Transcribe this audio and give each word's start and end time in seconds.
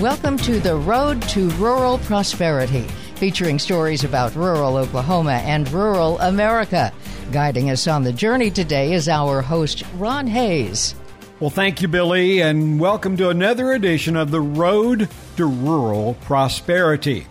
Welcome 0.00 0.36
to 0.38 0.60
The 0.60 0.76
Road 0.76 1.20
to 1.22 1.50
Rural 1.56 1.98
Prosperity, 1.98 2.82
featuring 3.16 3.58
stories 3.58 4.04
about 4.04 4.36
rural 4.36 4.76
Oklahoma 4.76 5.42
and 5.44 5.68
rural 5.72 6.20
America. 6.20 6.92
Guiding 7.32 7.70
us 7.70 7.88
on 7.88 8.04
the 8.04 8.12
journey 8.12 8.48
today 8.48 8.92
is 8.92 9.08
our 9.08 9.42
host, 9.42 9.82
Ron 9.96 10.28
Hays. 10.28 10.94
Well, 11.40 11.50
thank 11.50 11.82
you, 11.82 11.88
Billy, 11.88 12.42
and 12.42 12.78
welcome 12.78 13.16
to 13.16 13.30
another 13.30 13.72
edition 13.72 14.14
of 14.14 14.30
The 14.30 14.40
Road 14.40 15.08
to 15.36 15.46
Rural 15.46 16.14
Prosperity. 16.20 17.26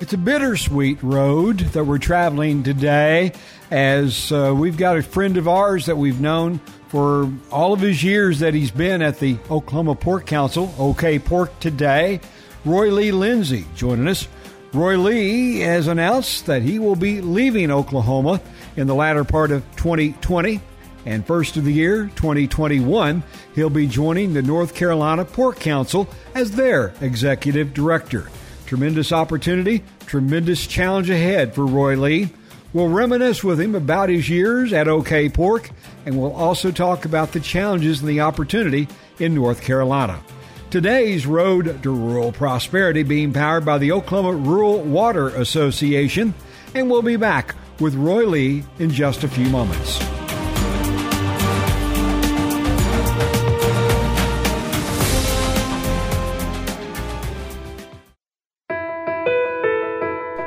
It's 0.00 0.12
a 0.12 0.18
bittersweet 0.18 1.00
road 1.04 1.58
that 1.58 1.84
we're 1.84 1.98
traveling 1.98 2.64
today 2.64 3.30
as 3.70 4.32
uh, 4.32 4.52
we've 4.56 4.76
got 4.76 4.96
a 4.96 5.02
friend 5.04 5.36
of 5.36 5.46
ours 5.46 5.86
that 5.86 5.96
we've 5.96 6.20
known 6.20 6.60
for 6.90 7.32
all 7.52 7.72
of 7.72 7.78
his 7.78 8.02
years 8.02 8.40
that 8.40 8.52
he's 8.52 8.72
been 8.72 9.00
at 9.00 9.20
the 9.20 9.38
Oklahoma 9.48 9.94
Pork 9.94 10.26
Council, 10.26 10.74
OK 10.76 11.20
Pork 11.20 11.56
Today, 11.60 12.20
Roy 12.64 12.90
Lee 12.90 13.12
Lindsay 13.12 13.64
joining 13.76 14.08
us. 14.08 14.26
Roy 14.72 14.98
Lee 14.98 15.60
has 15.60 15.86
announced 15.86 16.46
that 16.46 16.62
he 16.62 16.80
will 16.80 16.96
be 16.96 17.20
leaving 17.20 17.70
Oklahoma 17.70 18.40
in 18.76 18.88
the 18.88 18.94
latter 18.94 19.22
part 19.22 19.52
of 19.52 19.62
2020 19.76 20.60
and 21.06 21.24
first 21.24 21.56
of 21.56 21.64
the 21.64 21.72
year 21.72 22.10
2021 22.16 23.22
he'll 23.54 23.70
be 23.70 23.86
joining 23.86 24.34
the 24.34 24.42
North 24.42 24.74
Carolina 24.74 25.24
Pork 25.24 25.60
Council 25.60 26.08
as 26.34 26.50
their 26.52 26.92
executive 27.00 27.72
director. 27.72 28.28
Tremendous 28.66 29.12
opportunity, 29.12 29.84
tremendous 30.06 30.66
challenge 30.66 31.08
ahead 31.08 31.54
for 31.54 31.66
Roy 31.66 31.96
Lee. 31.96 32.30
We'll 32.72 32.88
reminisce 32.88 33.42
with 33.42 33.60
him 33.60 33.74
about 33.74 34.08
his 34.08 34.28
years 34.28 34.72
at 34.72 34.86
OK 34.86 35.28
Pork, 35.28 35.70
and 36.10 36.20
we'll 36.20 36.34
also 36.34 36.72
talk 36.72 37.04
about 37.04 37.30
the 37.30 37.38
challenges 37.38 38.00
and 38.00 38.08
the 38.08 38.20
opportunity 38.20 38.88
in 39.20 39.32
North 39.32 39.62
Carolina. 39.62 40.20
Today's 40.68 41.24
Road 41.24 41.84
to 41.84 41.90
Rural 41.90 42.32
Prosperity 42.32 43.04
being 43.04 43.32
powered 43.32 43.64
by 43.64 43.78
the 43.78 43.92
Oklahoma 43.92 44.36
Rural 44.36 44.82
Water 44.82 45.28
Association, 45.28 46.34
and 46.74 46.90
we'll 46.90 47.02
be 47.02 47.14
back 47.14 47.54
with 47.78 47.94
Roy 47.94 48.26
Lee 48.26 48.64
in 48.80 48.90
just 48.90 49.22
a 49.22 49.28
few 49.28 49.48
moments. 49.50 50.00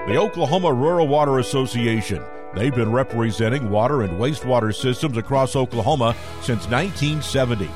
the 0.06 0.20
Oklahoma 0.20 0.72
Rural 0.72 1.08
Water 1.08 1.40
Association. 1.40 2.22
They've 2.56 2.74
been 2.74 2.92
representing 2.92 3.70
water 3.70 4.04
and 4.04 4.20
wastewater 4.20 4.74
systems 4.74 5.18
across 5.18 5.56
Oklahoma 5.56 6.16
since 6.42 6.68
1970. 6.68 7.70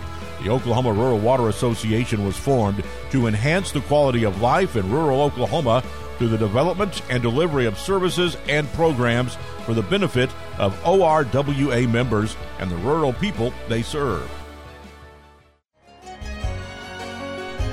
The 0.43 0.49
Oklahoma 0.49 0.93
Rural 0.93 1.17
Water 1.17 1.49
Association 1.49 2.23
was 2.25 2.37
formed 2.37 2.83
to 3.09 3.27
enhance 3.27 3.71
the 3.71 3.81
quality 3.81 4.23
of 4.23 4.41
life 4.41 4.75
in 4.75 4.91
rural 4.91 5.21
Oklahoma 5.21 5.83
through 6.17 6.29
the 6.29 6.37
development 6.37 7.01
and 7.09 7.21
delivery 7.23 7.65
of 7.65 7.77
services 7.77 8.37
and 8.47 8.71
programs 8.73 9.37
for 9.65 9.73
the 9.73 9.81
benefit 9.81 10.29
of 10.57 10.79
ORWA 10.85 11.87
members 11.91 12.35
and 12.59 12.69
the 12.69 12.77
rural 12.77 13.13
people 13.13 13.51
they 13.67 13.81
serve. 13.81 14.29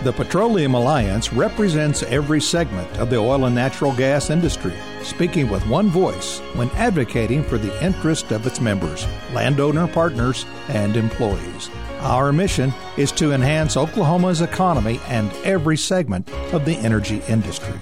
The 0.05 0.13
Petroleum 0.13 0.75
Alliance 0.75 1.33
represents 1.33 2.03
every 2.03 2.41
segment 2.41 2.99
of 2.99 3.09
the 3.09 3.17
oil 3.17 3.47
and 3.47 3.55
natural 3.55 3.95
gas 3.95 4.29
industry, 4.29 4.75
speaking 5.05 5.49
with 5.49 5.67
one 5.67 5.89
voice 5.89 6.41
when 6.55 6.71
advocating 6.71 7.43
for 7.45 7.59
the 7.59 7.85
interest 7.85 8.33
of 8.33 8.47
its 8.47 8.61
members, 8.61 9.07
landowner 9.33 9.87
partners, 9.87 10.45
and 10.69 10.97
employees. 10.97 11.71
Our 12.01 12.33
mission 12.33 12.73
is 12.97 13.13
to 13.13 13.33
enhance 13.33 13.77
Oklahoma's 13.77 14.41
economy 14.41 15.01
and 15.09 15.31
every 15.45 15.77
segment 15.77 16.31
of 16.53 16.65
the 16.65 16.77
energy 16.77 17.23
industry. 17.29 17.79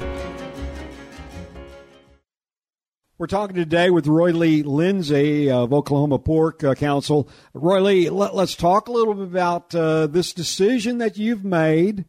We're 3.19 3.27
talking 3.29 3.55
today 3.55 3.89
with 3.91 4.09
Roy 4.09 4.33
Lee 4.33 4.65
Lindsay 4.65 5.49
of 5.49 5.73
Oklahoma 5.73 6.19
Pork 6.19 6.65
uh, 6.65 6.75
Council. 6.75 7.29
Roy 7.55 7.81
Lee, 7.81 8.11
let, 8.11 8.35
us 8.35 8.57
talk 8.57 8.89
a 8.89 8.91
little 8.91 9.15
bit 9.15 9.29
about 9.29 9.73
uh, 9.75 10.09
this 10.09 10.33
decision 10.33 10.99
that 10.99 11.17
you've 11.17 11.45
made 11.45 12.05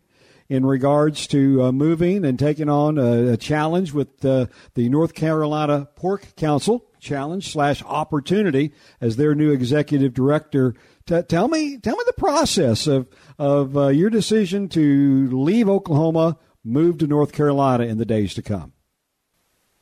in 0.49 0.65
regards 0.65 1.27
to 1.27 1.63
uh, 1.63 1.71
moving 1.71 2.25
and 2.25 2.37
taking 2.37 2.69
on 2.69 2.97
a, 2.97 3.33
a 3.33 3.37
challenge 3.37 3.93
with 3.93 4.23
uh, 4.25 4.47
the 4.75 4.89
North 4.89 5.13
Carolina 5.13 5.87
Pork 5.95 6.35
Council 6.35 6.85
challenge 6.99 7.51
slash 7.51 7.83
opportunity 7.83 8.73
as 9.01 9.15
their 9.15 9.35
new 9.35 9.51
executive 9.51 10.13
director. 10.13 10.73
T- 11.05 11.21
tell 11.23 11.47
me, 11.47 11.77
tell 11.77 11.95
me 11.95 12.03
the 12.05 12.13
process 12.13 12.87
of 12.87 13.07
of 13.37 13.75
uh, 13.75 13.87
your 13.87 14.09
decision 14.09 14.69
to 14.69 15.29
leave 15.31 15.67
Oklahoma, 15.67 16.37
move 16.63 16.99
to 16.99 17.07
North 17.07 17.33
Carolina 17.33 17.85
in 17.85 17.97
the 17.97 18.05
days 18.05 18.33
to 18.35 18.41
come. 18.41 18.73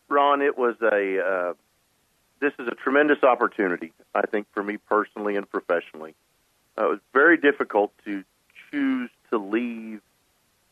Ron, 0.09 0.41
it 0.41 0.57
was 0.57 0.75
a 0.81 1.19
uh, 1.23 1.53
this 2.39 2.53
is 2.59 2.67
a 2.67 2.75
tremendous 2.75 3.23
opportunity. 3.23 3.93
I 4.13 4.21
think 4.25 4.47
for 4.53 4.63
me 4.63 4.77
personally 4.77 5.35
and 5.35 5.49
professionally, 5.49 6.15
uh, 6.77 6.85
it 6.85 6.89
was 6.89 6.99
very 7.13 7.37
difficult 7.37 7.93
to 8.05 8.23
choose 8.71 9.09
to 9.29 9.37
leave 9.37 10.01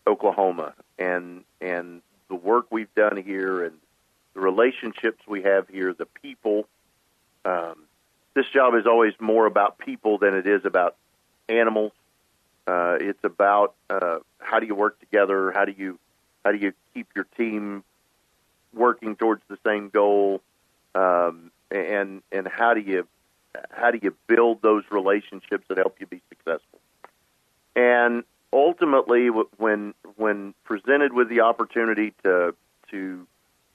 Oklahoma 0.07 0.73
and 0.97 1.43
and 1.61 2.01
the 2.29 2.35
work 2.35 2.67
we've 2.71 2.93
done 2.95 3.17
here 3.17 3.63
and 3.63 3.75
the 4.33 4.39
relationships 4.39 5.19
we 5.27 5.43
have 5.43 5.67
here, 5.67 5.93
the 5.93 6.05
people. 6.05 6.67
Um, 7.45 7.85
this 8.33 8.45
job 8.53 8.75
is 8.75 8.85
always 8.85 9.13
more 9.19 9.45
about 9.45 9.77
people 9.77 10.17
than 10.17 10.33
it 10.35 10.45
is 10.45 10.63
about 10.65 10.95
animals. 11.47 11.91
Uh, 12.67 12.97
it's 13.01 13.23
about 13.23 13.73
uh, 13.89 14.19
how 14.39 14.59
do 14.59 14.67
you 14.67 14.75
work 14.75 14.99
together? 14.99 15.51
How 15.51 15.65
do 15.65 15.73
you 15.75 15.99
how 16.45 16.51
do 16.51 16.57
you 16.57 16.73
keep 16.93 17.07
your 17.15 17.25
team 17.35 17.83
working 18.73 19.15
towards 19.15 19.41
the 19.47 19.57
same 19.65 19.89
goal? 19.89 20.41
Um, 20.93 21.51
and 21.71 22.21
and 22.31 22.47
how 22.47 22.73
do 22.73 22.81
you 22.81 23.07
how 23.71 23.91
do 23.91 23.99
you 24.01 24.15
build 24.27 24.61
those 24.61 24.83
relationships 24.91 25.65
that 25.69 25.77
help 25.77 25.97
you 25.99 26.05
be 26.05 26.21
successful? 26.29 26.79
And 27.75 28.23
ultimately, 28.51 29.29
when 29.29 29.93
when 30.15 30.53
presented 30.63 31.13
with 31.13 31.29
the 31.29 31.41
opportunity 31.41 32.13
to 32.23 32.55
to 32.91 33.27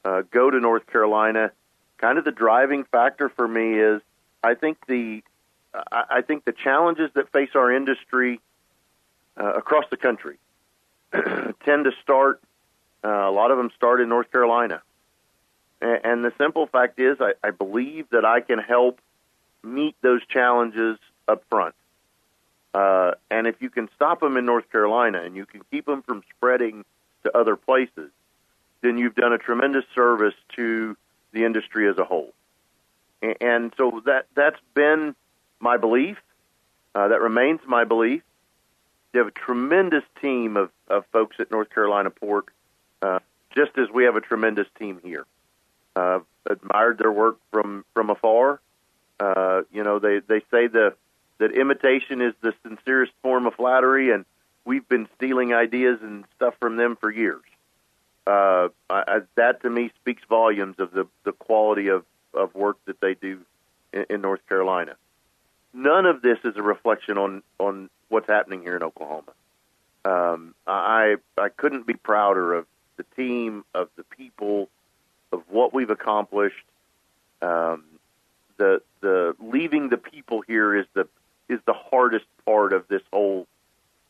uh, 0.04 0.22
go 0.30 0.50
to 0.50 0.60
North 0.60 0.86
Carolina, 0.86 1.52
kind 1.98 2.18
of 2.18 2.24
the 2.24 2.32
driving 2.32 2.84
factor 2.84 3.28
for 3.28 3.46
me 3.46 3.78
is 3.78 4.02
I 4.42 4.54
think 4.54 4.78
the 4.86 5.22
I, 5.90 6.22
think 6.22 6.44
the 6.44 6.52
challenges 6.52 7.10
that 7.14 7.32
face 7.32 7.50
our 7.54 7.72
industry 7.72 8.40
uh, 9.36 9.54
across 9.54 9.84
the 9.90 9.96
country 9.96 10.36
tend 11.12 11.84
to 11.84 11.92
start. 12.02 12.40
Uh, 13.02 13.08
a 13.08 13.30
lot 13.30 13.50
of 13.50 13.58
them 13.58 13.70
start 13.76 14.00
in 14.00 14.08
North 14.08 14.30
Carolina, 14.30 14.82
and, 15.80 16.00
and 16.04 16.24
the 16.24 16.32
simple 16.38 16.66
fact 16.66 16.98
is, 16.98 17.18
I, 17.20 17.32
I 17.42 17.50
believe 17.50 18.08
that 18.10 18.24
I 18.24 18.40
can 18.40 18.58
help 18.58 19.00
meet 19.62 19.96
those 20.00 20.24
challenges 20.26 20.98
up 21.26 21.42
front. 21.50 21.74
Uh, 22.74 23.12
and 23.30 23.46
if 23.46 23.54
you 23.60 23.70
can 23.70 23.88
stop 23.94 24.20
them 24.20 24.36
in 24.36 24.44
North 24.44 24.70
Carolina 24.70 25.22
and 25.22 25.36
you 25.36 25.46
can 25.46 25.62
keep 25.70 25.86
them 25.86 26.02
from 26.02 26.22
spreading 26.36 26.84
to 27.22 27.36
other 27.36 27.54
places, 27.56 28.10
then 28.82 28.98
you've 28.98 29.14
done 29.14 29.32
a 29.32 29.38
tremendous 29.38 29.84
service 29.94 30.34
to 30.56 30.96
the 31.32 31.44
industry 31.44 31.88
as 31.88 31.96
a 31.98 32.04
whole. 32.04 32.32
And, 33.22 33.36
and 33.40 33.72
so 33.76 34.02
that 34.06 34.26
that's 34.34 34.58
been 34.74 35.14
my 35.60 35.76
belief. 35.76 36.16
Uh, 36.94 37.08
that 37.08 37.20
remains 37.20 37.60
my 37.66 37.84
belief. 37.84 38.22
You 39.12 39.18
have 39.18 39.28
a 39.28 39.30
tremendous 39.30 40.02
team 40.20 40.56
of, 40.56 40.70
of 40.88 41.04
folks 41.12 41.36
at 41.38 41.50
North 41.50 41.70
Carolina 41.70 42.10
Pork, 42.10 42.52
uh, 43.02 43.20
just 43.54 43.78
as 43.78 43.88
we 43.92 44.04
have 44.04 44.16
a 44.16 44.20
tremendous 44.20 44.66
team 44.78 45.00
here. 45.02 45.24
Uh, 45.94 46.20
admired 46.50 46.98
their 46.98 47.12
work 47.12 47.38
from 47.52 47.84
from 47.94 48.10
afar. 48.10 48.60
Uh, 49.20 49.62
you 49.72 49.84
know, 49.84 50.00
they 50.00 50.20
they 50.26 50.40
say 50.50 50.66
the 50.66 50.94
that 51.38 51.52
imitation 51.52 52.20
is 52.20 52.34
the 52.40 52.54
sincerest 52.62 53.12
form 53.22 53.46
of 53.46 53.54
flattery, 53.54 54.10
and 54.10 54.24
we've 54.64 54.88
been 54.88 55.08
stealing 55.16 55.52
ideas 55.52 55.98
and 56.02 56.24
stuff 56.36 56.54
from 56.60 56.76
them 56.76 56.96
for 56.96 57.10
years. 57.10 57.42
Uh, 58.26 58.68
I, 58.88 59.20
that 59.34 59.62
to 59.62 59.70
me 59.70 59.90
speaks 60.00 60.22
volumes 60.28 60.76
of 60.78 60.92
the, 60.92 61.06
the 61.24 61.32
quality 61.32 61.88
of, 61.88 62.04
of 62.32 62.54
work 62.54 62.78
that 62.86 63.00
they 63.00 63.14
do 63.14 63.40
in, 63.92 64.06
in 64.08 64.20
North 64.22 64.46
Carolina. 64.48 64.96
None 65.74 66.06
of 66.06 66.22
this 66.22 66.38
is 66.44 66.56
a 66.56 66.62
reflection 66.62 67.18
on, 67.18 67.42
on 67.58 67.90
what's 68.08 68.28
happening 68.28 68.62
here 68.62 68.76
in 68.76 68.82
Oklahoma. 68.82 69.32
Um, 70.04 70.54
I 70.66 71.16
I 71.38 71.48
couldn't 71.48 71.86
be 71.86 71.94
prouder 71.94 72.54
of 72.54 72.66
the 72.96 73.04
team, 73.16 73.64
of 73.74 73.88
the 73.96 74.04
people, 74.04 74.68
of 75.32 75.42
what 75.48 75.72
we've 75.72 75.90
accomplished. 75.90 76.64
Um, 77.40 77.84
the 78.56 78.82
the 79.00 79.34
leaving 79.40 79.88
the 79.88 79.96
people 79.96 80.42
here 80.42 80.76
is 80.76 80.86
the 80.94 81.08
is 81.48 81.60
the 81.66 81.74
hardest 81.74 82.24
part 82.44 82.72
of 82.72 82.86
this 82.88 83.02
whole 83.12 83.46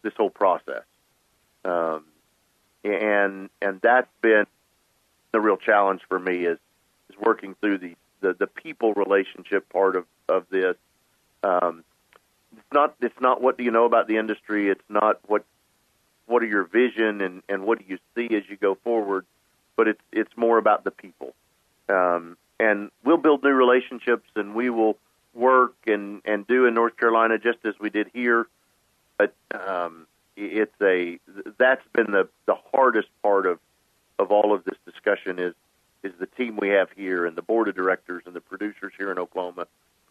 this 0.02 0.12
whole 0.16 0.30
process, 0.30 0.84
um, 1.64 2.04
and 2.84 3.48
and 3.62 3.80
that's 3.80 4.10
been 4.20 4.46
the 5.32 5.40
real 5.40 5.56
challenge 5.56 6.00
for 6.08 6.18
me 6.18 6.44
is 6.44 6.58
is 7.10 7.16
working 7.18 7.54
through 7.60 7.78
the 7.78 7.94
the, 8.20 8.34
the 8.34 8.46
people 8.46 8.94
relationship 8.94 9.68
part 9.68 9.96
of 9.96 10.04
of 10.28 10.46
this. 10.50 10.76
Um, 11.42 11.84
it's 12.52 12.72
not 12.72 12.94
it's 13.00 13.20
not 13.20 13.42
what 13.42 13.58
do 13.58 13.64
you 13.64 13.70
know 13.70 13.84
about 13.84 14.08
the 14.08 14.16
industry. 14.16 14.68
It's 14.70 14.88
not 14.88 15.18
what 15.26 15.44
what 16.26 16.42
are 16.42 16.46
your 16.46 16.64
vision 16.64 17.20
and 17.20 17.42
and 17.48 17.64
what 17.64 17.78
do 17.78 17.84
you 17.88 17.98
see 18.14 18.34
as 18.34 18.44
you 18.48 18.56
go 18.56 18.76
forward, 18.76 19.26
but 19.76 19.88
it's 19.88 20.00
it's 20.12 20.36
more 20.36 20.58
about 20.58 20.84
the 20.84 20.90
people. 20.90 21.34
Um, 21.88 22.36
and 22.58 22.90
we'll 23.04 23.18
build 23.18 23.42
new 23.42 23.50
relationships 23.50 24.28
and 24.36 24.54
we 24.54 24.70
will 24.70 24.96
work 25.34 25.74
and 25.86 26.22
and 26.24 26.46
do 26.46 26.66
in 26.66 26.74
North 26.74 26.96
Carolina 26.96 27.38
just 27.38 27.58
as 27.64 27.74
we 27.78 27.90
did 27.90 28.10
here. 28.12 28.46
But 29.18 29.34
um, 29.52 30.06
it's 30.36 30.74
a 30.80 31.18
that's 31.58 31.86
been 31.92 32.10
the 32.10 32.28
the 32.46 32.56
hardest 32.72 33.08
part 33.22 33.46
of 33.46 33.58
of 34.18 34.30
all 34.30 34.54
of 34.54 34.64
this 34.64 34.78
discussion 34.84 35.38
is 35.38 35.54
is 36.02 36.12
the 36.18 36.26
team 36.26 36.56
we 36.60 36.68
have 36.68 36.90
here 36.92 37.26
and 37.26 37.36
the 37.36 37.42
board 37.42 37.68
of 37.68 37.74
directors 37.74 38.22
and 38.26 38.34
the 38.34 38.40
producers 38.40 38.92
here 38.96 39.10
in 39.10 39.18
Oklahoma. 39.18 39.66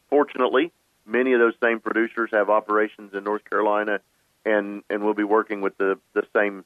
Fortunately, 0.10 0.72
many 1.06 1.34
of 1.34 1.40
those 1.40 1.54
same 1.64 1.80
producers 1.80 2.30
have 2.34 2.50
operations 2.50 3.14
in 3.14 3.24
North 3.24 3.48
Carolina, 3.50 4.00
and 4.46 4.84
and 4.90 5.04
we'll 5.04 5.14
be 5.14 5.24
working 5.24 5.62
with 5.62 5.78
the 5.78 6.00
the 6.14 6.26
same 6.36 6.66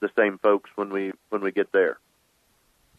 the 0.00 0.10
same 0.16 0.38
folks 0.38 0.70
when 0.76 0.90
we 0.90 1.12
when 1.30 1.42
we 1.42 1.52
get 1.52 1.72
there. 1.72 1.98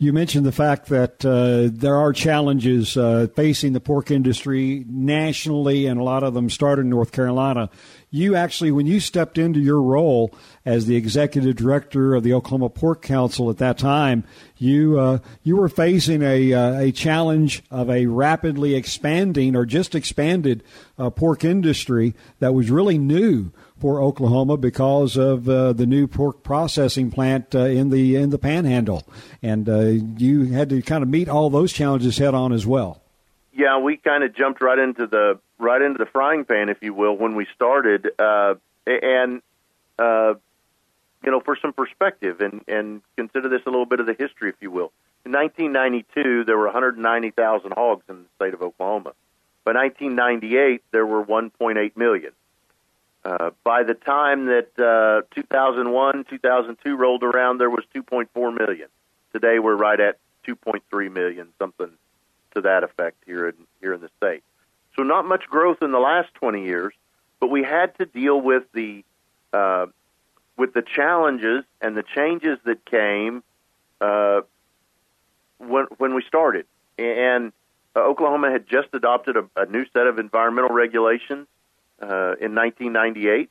You 0.02 0.14
mentioned 0.14 0.46
the 0.46 0.54
fact 0.54 0.88
that 0.88 1.26
uh, 1.26 1.78
there 1.78 1.98
are 1.98 2.14
challenges 2.14 2.96
uh, 2.96 3.28
facing 3.36 3.74
the 3.74 3.82
pork 3.82 4.12
industry 4.12 4.86
nationally, 4.88 5.88
and 5.88 6.00
a 6.00 6.04
lot 6.04 6.24
of 6.24 6.34
them 6.34 6.50
start 6.50 6.80
in 6.80 6.90
North 6.90 7.12
Carolina. 7.12 7.70
You 8.10 8.36
actually, 8.36 8.72
when 8.72 8.88
you 8.88 9.02
stepped 9.02 9.38
into 9.38 9.60
your 9.60 9.82
role 9.82 10.34
as 10.66 10.86
the 10.86 10.96
executive 10.96 11.58
director 11.58 12.16
of 12.16 12.24
the 12.24 12.32
Oklahoma 12.32 12.70
Pork 12.70 13.02
Council 13.02 13.50
at 13.50 13.58
that 13.58 13.78
time, 13.78 14.24
you 14.56 14.98
uh, 14.98 15.20
you 15.44 15.58
were 15.58 15.68
facing 15.68 16.22
a 16.22 16.54
uh, 16.54 16.80
a 16.80 16.92
challenge 16.94 17.62
of 17.70 17.90
a 17.90 18.06
rapidly 18.06 18.76
expanding 18.76 19.54
or 19.54 19.66
just 19.66 19.96
expanded 19.96 20.64
uh, 20.98 21.10
pork 21.10 21.44
industry 21.44 22.16
that 22.40 22.54
was 22.54 22.72
really 22.72 22.98
new 22.98 23.52
for 23.80 24.02
Oklahoma 24.02 24.58
because 24.58 25.18
of 25.18 25.48
uh, 25.48 25.74
the 25.74 25.86
new 25.86 26.08
pork 26.08 26.44
processing 26.44 27.12
plant 27.12 27.56
uh, 27.56 27.60
in 27.60 27.90
the 27.90 28.16
in 28.16 28.30
the 28.30 28.38
Panhandle, 28.38 29.08
and 29.42 29.68
uh, 29.70 29.80
you 29.80 30.46
had 30.46 30.70
to 30.70 30.82
kind 30.82 31.04
of 31.04 31.10
meet 31.10 31.30
all 31.30 31.50
those 31.50 31.72
challenges 31.72 32.18
head 32.18 32.34
on 32.34 32.52
as 32.52 32.66
well. 32.66 33.02
Yeah, 33.54 33.80
we 33.80 33.98
kind 33.98 34.24
of 34.24 34.36
jumped 34.36 34.62
right 34.62 34.80
into 34.80 35.08
the 35.08 35.40
right 35.58 35.82
into 35.82 35.98
the 35.98 36.06
frying 36.06 36.46
pan, 36.46 36.70
if 36.70 36.78
you 36.82 36.94
will, 36.94 37.18
when 37.18 37.36
we 37.36 37.46
started, 37.56 38.10
uh, 38.18 38.56
and 38.86 39.42
uh, 39.98 40.34
you 41.24 41.32
know, 41.32 41.42
for 41.42 41.58
some 41.62 41.74
perspective, 41.74 42.42
and 42.42 42.62
and 42.68 43.02
consider 43.18 43.50
this 43.50 43.62
a 43.66 43.70
little 43.70 43.86
bit 43.86 44.00
of 44.00 44.06
the 44.06 44.16
history, 44.18 44.50
if 44.50 44.56
you 44.62 44.72
will. 44.72 44.92
In 45.26 45.34
1992, 45.34 46.46
there 46.46 46.58
were 46.58 46.66
190,000 46.66 47.74
hogs 47.74 48.04
in 48.08 48.24
the 48.24 48.30
state 48.38 48.54
of 48.54 48.62
Oklahoma. 48.62 49.12
By 49.66 49.74
1998, 49.74 50.82
there 50.92 51.06
were 51.06 51.24
1.8 51.24 51.98
million. 51.98 52.32
Uh, 53.26 53.52
by 53.64 53.84
the 53.84 53.94
time 53.94 54.46
that 54.46 54.70
uh, 54.80 55.22
2001, 55.36 56.26
2002 56.30 56.96
rolled 56.96 57.24
around, 57.24 57.58
there 57.58 57.70
was 57.70 57.84
2.4 57.94 58.58
million. 58.58 58.88
Today, 59.34 59.60
we're 59.60 59.76
right 59.76 60.00
at 60.00 60.18
2.3 60.48 61.12
million, 61.12 61.50
something 61.60 61.92
to 62.56 62.62
that 62.62 62.84
effect 62.84 63.18
here 63.26 63.50
in 63.50 63.56
here 63.82 63.94
in 63.94 64.02
the 64.02 64.10
state. 64.18 64.44
So, 64.96 65.04
not 65.04 65.26
much 65.26 65.46
growth 65.48 65.78
in 65.82 65.92
the 65.92 66.00
last 66.00 66.34
20 66.36 66.64
years, 66.64 66.94
but 67.40 67.50
we 67.50 67.64
had 67.64 67.98
to 68.00 68.06
deal 68.06 68.40
with 68.40 68.64
the 68.74 69.04
uh, 69.52 69.88
with 70.58 70.74
the 70.74 70.82
challenges 70.82 71.66
and 71.82 71.96
the 71.96 72.04
changes 72.16 72.58
that 72.64 72.86
came 72.86 73.44
uh, 74.00 74.42
when 75.58 75.86
when 75.98 76.16
we 76.16 76.24
started. 76.24 76.66
And 76.98 77.52
uh, 77.96 78.00
Oklahoma 78.00 78.50
had 78.50 78.68
just 78.68 78.88
adopted 78.94 79.36
a, 79.36 79.46
a 79.58 79.66
new 79.66 79.86
set 79.94 80.08
of 80.08 80.20
environmental 80.20 80.72
regulations 80.72 81.48
uh, 82.02 82.36
in 82.40 82.56
1998. 82.56 83.50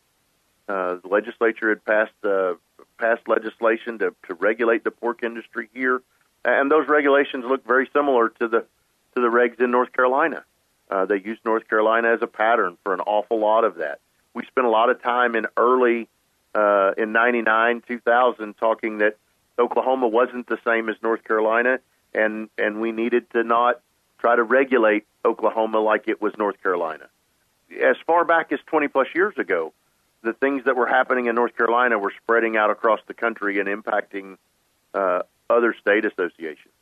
Uh, 0.68 0.96
the 1.02 1.08
legislature 1.08 1.70
had 1.70 1.84
passed 1.84 2.12
uh, 2.24 2.54
passed 2.98 3.26
legislation 3.26 3.98
to, 3.98 4.14
to 4.26 4.34
regulate 4.34 4.84
the 4.84 4.90
pork 4.90 5.22
industry 5.22 5.68
here, 5.72 6.02
and 6.44 6.70
those 6.70 6.88
regulations 6.88 7.44
look 7.46 7.66
very 7.66 7.88
similar 7.92 8.28
to 8.28 8.48
the 8.48 8.66
to 9.14 9.22
the 9.22 9.28
regs 9.28 9.60
in 9.60 9.70
North 9.70 9.92
Carolina. 9.92 10.44
Uh, 10.90 11.06
they 11.06 11.16
used 11.16 11.40
North 11.44 11.68
Carolina 11.68 12.12
as 12.12 12.20
a 12.22 12.26
pattern 12.26 12.76
for 12.84 12.92
an 12.94 13.00
awful 13.00 13.40
lot 13.40 13.64
of 13.64 13.76
that. 13.76 14.00
We 14.34 14.44
spent 14.44 14.66
a 14.66 14.70
lot 14.70 14.90
of 14.90 15.02
time 15.02 15.34
in 15.34 15.46
early 15.56 16.08
uh, 16.54 16.92
in 16.98 17.12
'99, 17.12 17.82
2000, 17.86 18.54
talking 18.54 18.98
that 18.98 19.16
Oklahoma 19.58 20.08
wasn't 20.08 20.48
the 20.48 20.58
same 20.66 20.88
as 20.90 20.96
North 21.02 21.24
Carolina, 21.24 21.80
and 22.12 22.50
and 22.58 22.80
we 22.80 22.92
needed 22.92 23.30
to 23.30 23.42
not 23.42 23.80
try 24.18 24.36
to 24.36 24.42
regulate 24.42 25.06
Oklahoma 25.24 25.80
like 25.80 26.08
it 26.08 26.20
was 26.20 26.34
North 26.36 26.62
Carolina 26.62 27.08
as 27.70 27.96
far 28.06 28.24
back 28.24 28.52
as 28.52 28.60
20 28.66 28.88
plus 28.88 29.08
years 29.14 29.34
ago, 29.38 29.72
the 30.22 30.32
things 30.32 30.64
that 30.64 30.76
were 30.76 30.86
happening 30.86 31.26
in 31.26 31.34
North 31.34 31.56
Carolina 31.56 31.98
were 31.98 32.12
spreading 32.22 32.56
out 32.56 32.70
across 32.70 33.00
the 33.06 33.14
country 33.14 33.60
and 33.60 33.68
impacting 33.68 34.36
uh, 34.94 35.22
other 35.48 35.74
state 35.80 36.04
associations. 36.04 36.74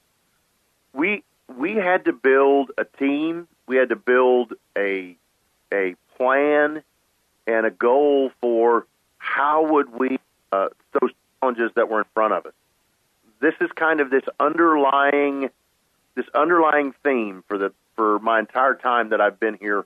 We 0.93 1.23
we 1.55 1.75
had 1.75 2.07
to 2.07 2.13
build 2.13 2.73
a 2.79 2.85
team. 2.85 3.47
We 3.67 3.77
had 3.77 3.91
to 3.91 3.97
build 3.97 4.55
a 4.77 5.17
a 5.73 5.95
plan 6.17 6.83
and 7.47 7.67
a 7.67 7.71
goal 7.71 8.31
for 8.41 8.87
how 9.19 9.73
would 9.73 9.93
we 9.93 10.19
uh, 10.53 10.69
those 11.01 11.11
challenges 11.41 11.71
that 11.77 11.89
were 11.89 11.99
in 11.99 12.07
front 12.15 12.33
of 12.33 12.47
us. 12.47 12.55
This 13.41 13.55
is 13.61 13.71
kind 13.73 14.01
of 14.01 14.11
this 14.11 14.25
underlying 14.41 15.51
this 16.15 16.27
underlying 16.35 16.95
theme 17.05 17.45
for 17.47 17.59
the 17.59 17.73
for 17.95 18.19
my 18.19 18.39
entire 18.39 18.75
time 18.75 19.11
that 19.11 19.21
I've 19.21 19.39
been 19.39 19.59
here 19.61 19.85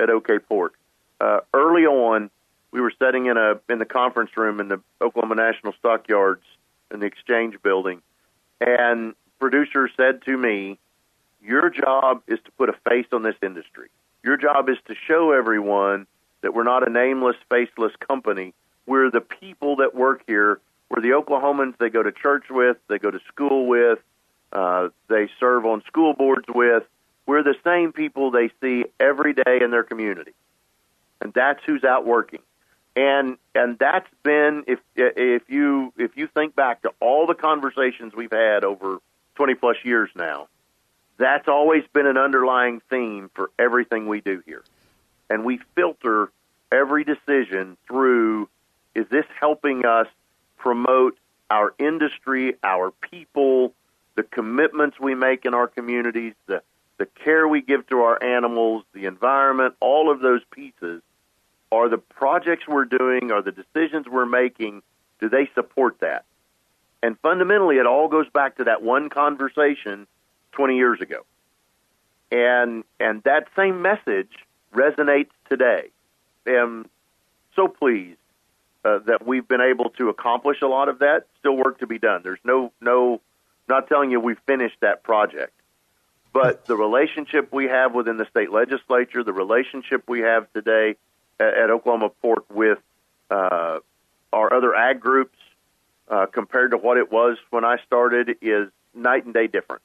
at 0.00 0.10
OK 0.10 0.38
Pork. 0.38 0.74
Uh, 1.20 1.40
early 1.52 1.84
on, 1.86 2.30
we 2.72 2.80
were 2.80 2.92
sitting 2.98 3.26
in 3.26 3.36
a 3.36 3.60
in 3.68 3.78
the 3.78 3.84
conference 3.84 4.36
room 4.36 4.60
in 4.60 4.68
the 4.68 4.80
Oklahoma 5.00 5.34
National 5.34 5.72
Stockyards 5.74 6.44
in 6.92 7.00
the 7.00 7.06
Exchange 7.06 7.56
Building, 7.62 8.00
and 8.60 9.14
producers 9.38 9.90
said 9.96 10.22
to 10.22 10.36
me, 10.36 10.78
"Your 11.42 11.70
job 11.70 12.22
is 12.26 12.38
to 12.44 12.50
put 12.52 12.68
a 12.68 12.74
face 12.88 13.06
on 13.12 13.22
this 13.22 13.36
industry. 13.42 13.88
Your 14.22 14.36
job 14.36 14.68
is 14.68 14.78
to 14.86 14.94
show 15.06 15.32
everyone 15.32 16.06
that 16.42 16.54
we're 16.54 16.64
not 16.64 16.86
a 16.86 16.90
nameless, 16.90 17.36
faceless 17.48 17.92
company. 17.96 18.54
We're 18.86 19.10
the 19.10 19.20
people 19.20 19.76
that 19.76 19.94
work 19.94 20.22
here. 20.26 20.60
We're 20.88 21.02
the 21.02 21.10
Oklahomans 21.10 21.76
they 21.78 21.90
go 21.90 22.02
to 22.02 22.12
church 22.12 22.44
with, 22.50 22.76
they 22.88 22.98
go 22.98 23.10
to 23.10 23.20
school 23.28 23.66
with, 23.66 24.00
uh, 24.52 24.88
they 25.08 25.28
serve 25.38 25.66
on 25.66 25.82
school 25.86 26.14
boards 26.14 26.46
with." 26.48 26.84
We're 27.26 27.42
the 27.42 27.56
same 27.64 27.92
people 27.92 28.30
they 28.30 28.50
see 28.60 28.86
every 28.98 29.32
day 29.32 29.60
in 29.62 29.70
their 29.70 29.84
community, 29.84 30.32
and 31.20 31.32
that's 31.32 31.60
who's 31.64 31.84
out 31.84 32.06
working. 32.06 32.40
And 32.96 33.38
and 33.54 33.78
that's 33.78 34.08
been 34.22 34.64
if 34.66 34.80
if 34.96 35.48
you 35.48 35.92
if 35.96 36.16
you 36.16 36.26
think 36.26 36.56
back 36.56 36.82
to 36.82 36.92
all 37.00 37.26
the 37.26 37.34
conversations 37.34 38.14
we've 38.14 38.32
had 38.32 38.64
over 38.64 38.98
20 39.36 39.54
plus 39.54 39.76
years 39.84 40.10
now, 40.16 40.48
that's 41.18 41.46
always 41.46 41.84
been 41.92 42.06
an 42.06 42.16
underlying 42.16 42.80
theme 42.90 43.30
for 43.34 43.50
everything 43.58 44.08
we 44.08 44.20
do 44.20 44.42
here. 44.44 44.64
And 45.28 45.44
we 45.44 45.60
filter 45.76 46.30
every 46.72 47.04
decision 47.04 47.76
through 47.86 48.48
is 48.94 49.06
this 49.08 49.26
helping 49.38 49.84
us 49.86 50.08
promote 50.58 51.16
our 51.50 51.74
industry, 51.78 52.54
our 52.62 52.90
people, 52.90 53.72
the 54.14 54.22
commitments 54.22 54.98
we 54.98 55.14
make 55.14 55.44
in 55.44 55.54
our 55.54 55.66
communities, 55.66 56.34
the 56.46 56.62
the 57.00 57.06
care 57.06 57.48
we 57.48 57.62
give 57.62 57.86
to 57.88 58.02
our 58.02 58.22
animals, 58.22 58.84
the 58.92 59.06
environment, 59.06 59.74
all 59.80 60.12
of 60.12 60.20
those 60.20 60.42
pieces 60.50 61.00
are 61.72 61.88
the 61.88 61.96
projects 61.96 62.68
we're 62.68 62.84
doing, 62.84 63.32
are 63.32 63.40
the 63.40 63.52
decisions 63.52 64.06
we're 64.06 64.26
making, 64.26 64.82
do 65.18 65.30
they 65.30 65.48
support 65.54 65.98
that? 66.00 66.26
And 67.02 67.18
fundamentally, 67.20 67.76
it 67.78 67.86
all 67.86 68.08
goes 68.08 68.28
back 68.28 68.58
to 68.58 68.64
that 68.64 68.82
one 68.82 69.08
conversation 69.08 70.06
20 70.52 70.76
years 70.76 71.00
ago. 71.00 71.24
And, 72.30 72.84
and 73.00 73.22
that 73.22 73.46
same 73.56 73.80
message 73.80 74.32
resonates 74.74 75.30
today. 75.48 75.88
I'm 76.46 76.86
so 77.56 77.66
pleased 77.66 78.18
uh, 78.84 78.98
that 79.06 79.26
we've 79.26 79.48
been 79.48 79.62
able 79.62 79.88
to 79.90 80.10
accomplish 80.10 80.60
a 80.60 80.66
lot 80.66 80.90
of 80.90 80.98
that. 80.98 81.28
Still 81.38 81.56
work 81.56 81.78
to 81.78 81.86
be 81.86 81.98
done. 81.98 82.20
There's 82.22 82.44
no, 82.44 82.72
no, 82.78 83.22
not 83.70 83.88
telling 83.88 84.10
you 84.10 84.20
we've 84.20 84.38
finished 84.46 84.76
that 84.82 85.02
project 85.02 85.54
but 86.32 86.66
the 86.66 86.76
relationship 86.76 87.52
we 87.52 87.66
have 87.66 87.94
within 87.94 88.16
the 88.16 88.26
state 88.26 88.52
legislature, 88.52 89.24
the 89.24 89.32
relationship 89.32 90.04
we 90.08 90.20
have 90.20 90.52
today 90.52 90.96
at, 91.38 91.54
at 91.54 91.70
Oklahoma 91.70 92.10
Pork 92.22 92.44
with 92.50 92.78
uh, 93.30 93.78
our 94.32 94.52
other 94.52 94.74
ag 94.74 95.00
groups, 95.00 95.36
uh, 96.08 96.26
compared 96.26 96.72
to 96.72 96.76
what 96.76 96.96
it 96.96 97.10
was 97.10 97.38
when 97.50 97.64
I 97.64 97.76
started, 97.86 98.36
is 98.42 98.68
night 98.94 99.24
and 99.24 99.34
day 99.34 99.46
different. 99.46 99.82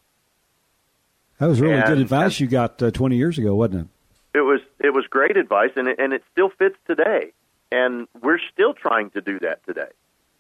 That 1.40 1.48
was 1.48 1.60
really 1.60 1.76
and, 1.76 1.86
good 1.86 1.98
advice 2.00 2.40
you 2.40 2.48
got 2.48 2.82
uh, 2.82 2.92
20 2.92 3.16
years 3.16 3.38
ago, 3.38 3.56
wasn't 3.56 3.90
it? 4.34 4.38
It 4.40 4.42
was. 4.42 4.62
It 4.80 4.94
was 4.94 5.06
great 5.08 5.38
advice, 5.38 5.72
and 5.76 5.88
it, 5.88 6.00
and 6.00 6.14
it 6.14 6.24
still 6.32 6.50
fits 6.50 6.76
today. 6.86 7.32
And 7.72 8.08
we're 8.22 8.40
still 8.54 8.74
trying 8.74 9.10
to 9.12 9.22
do 9.22 9.40
that 9.40 9.66
today. 9.66 9.90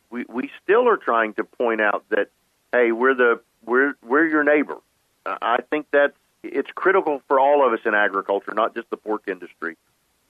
We 0.10 0.26
we 0.28 0.52
still 0.64 0.88
are 0.88 0.98
trying 0.98 1.34
to 1.36 1.44
point 1.44 1.82
out 1.82 2.04
that 2.10 2.30
hey, 2.72 2.92
we're 2.92 3.16
the 3.16 3.42
we're 3.66 3.94
we're 4.04 4.28
your 4.28 4.44
neighbor 4.44 4.78
I 5.26 5.60
think 5.70 5.90
that 5.92 6.14
it's 6.44 6.70
critical 6.72 7.22
for 7.28 7.40
all 7.40 7.66
of 7.66 7.74
us 7.74 7.80
in 7.86 7.94
agriculture, 7.94 8.54
not 8.54 8.76
just 8.76 8.90
the 8.90 8.98
pork 8.98 9.24
industry, 9.28 9.78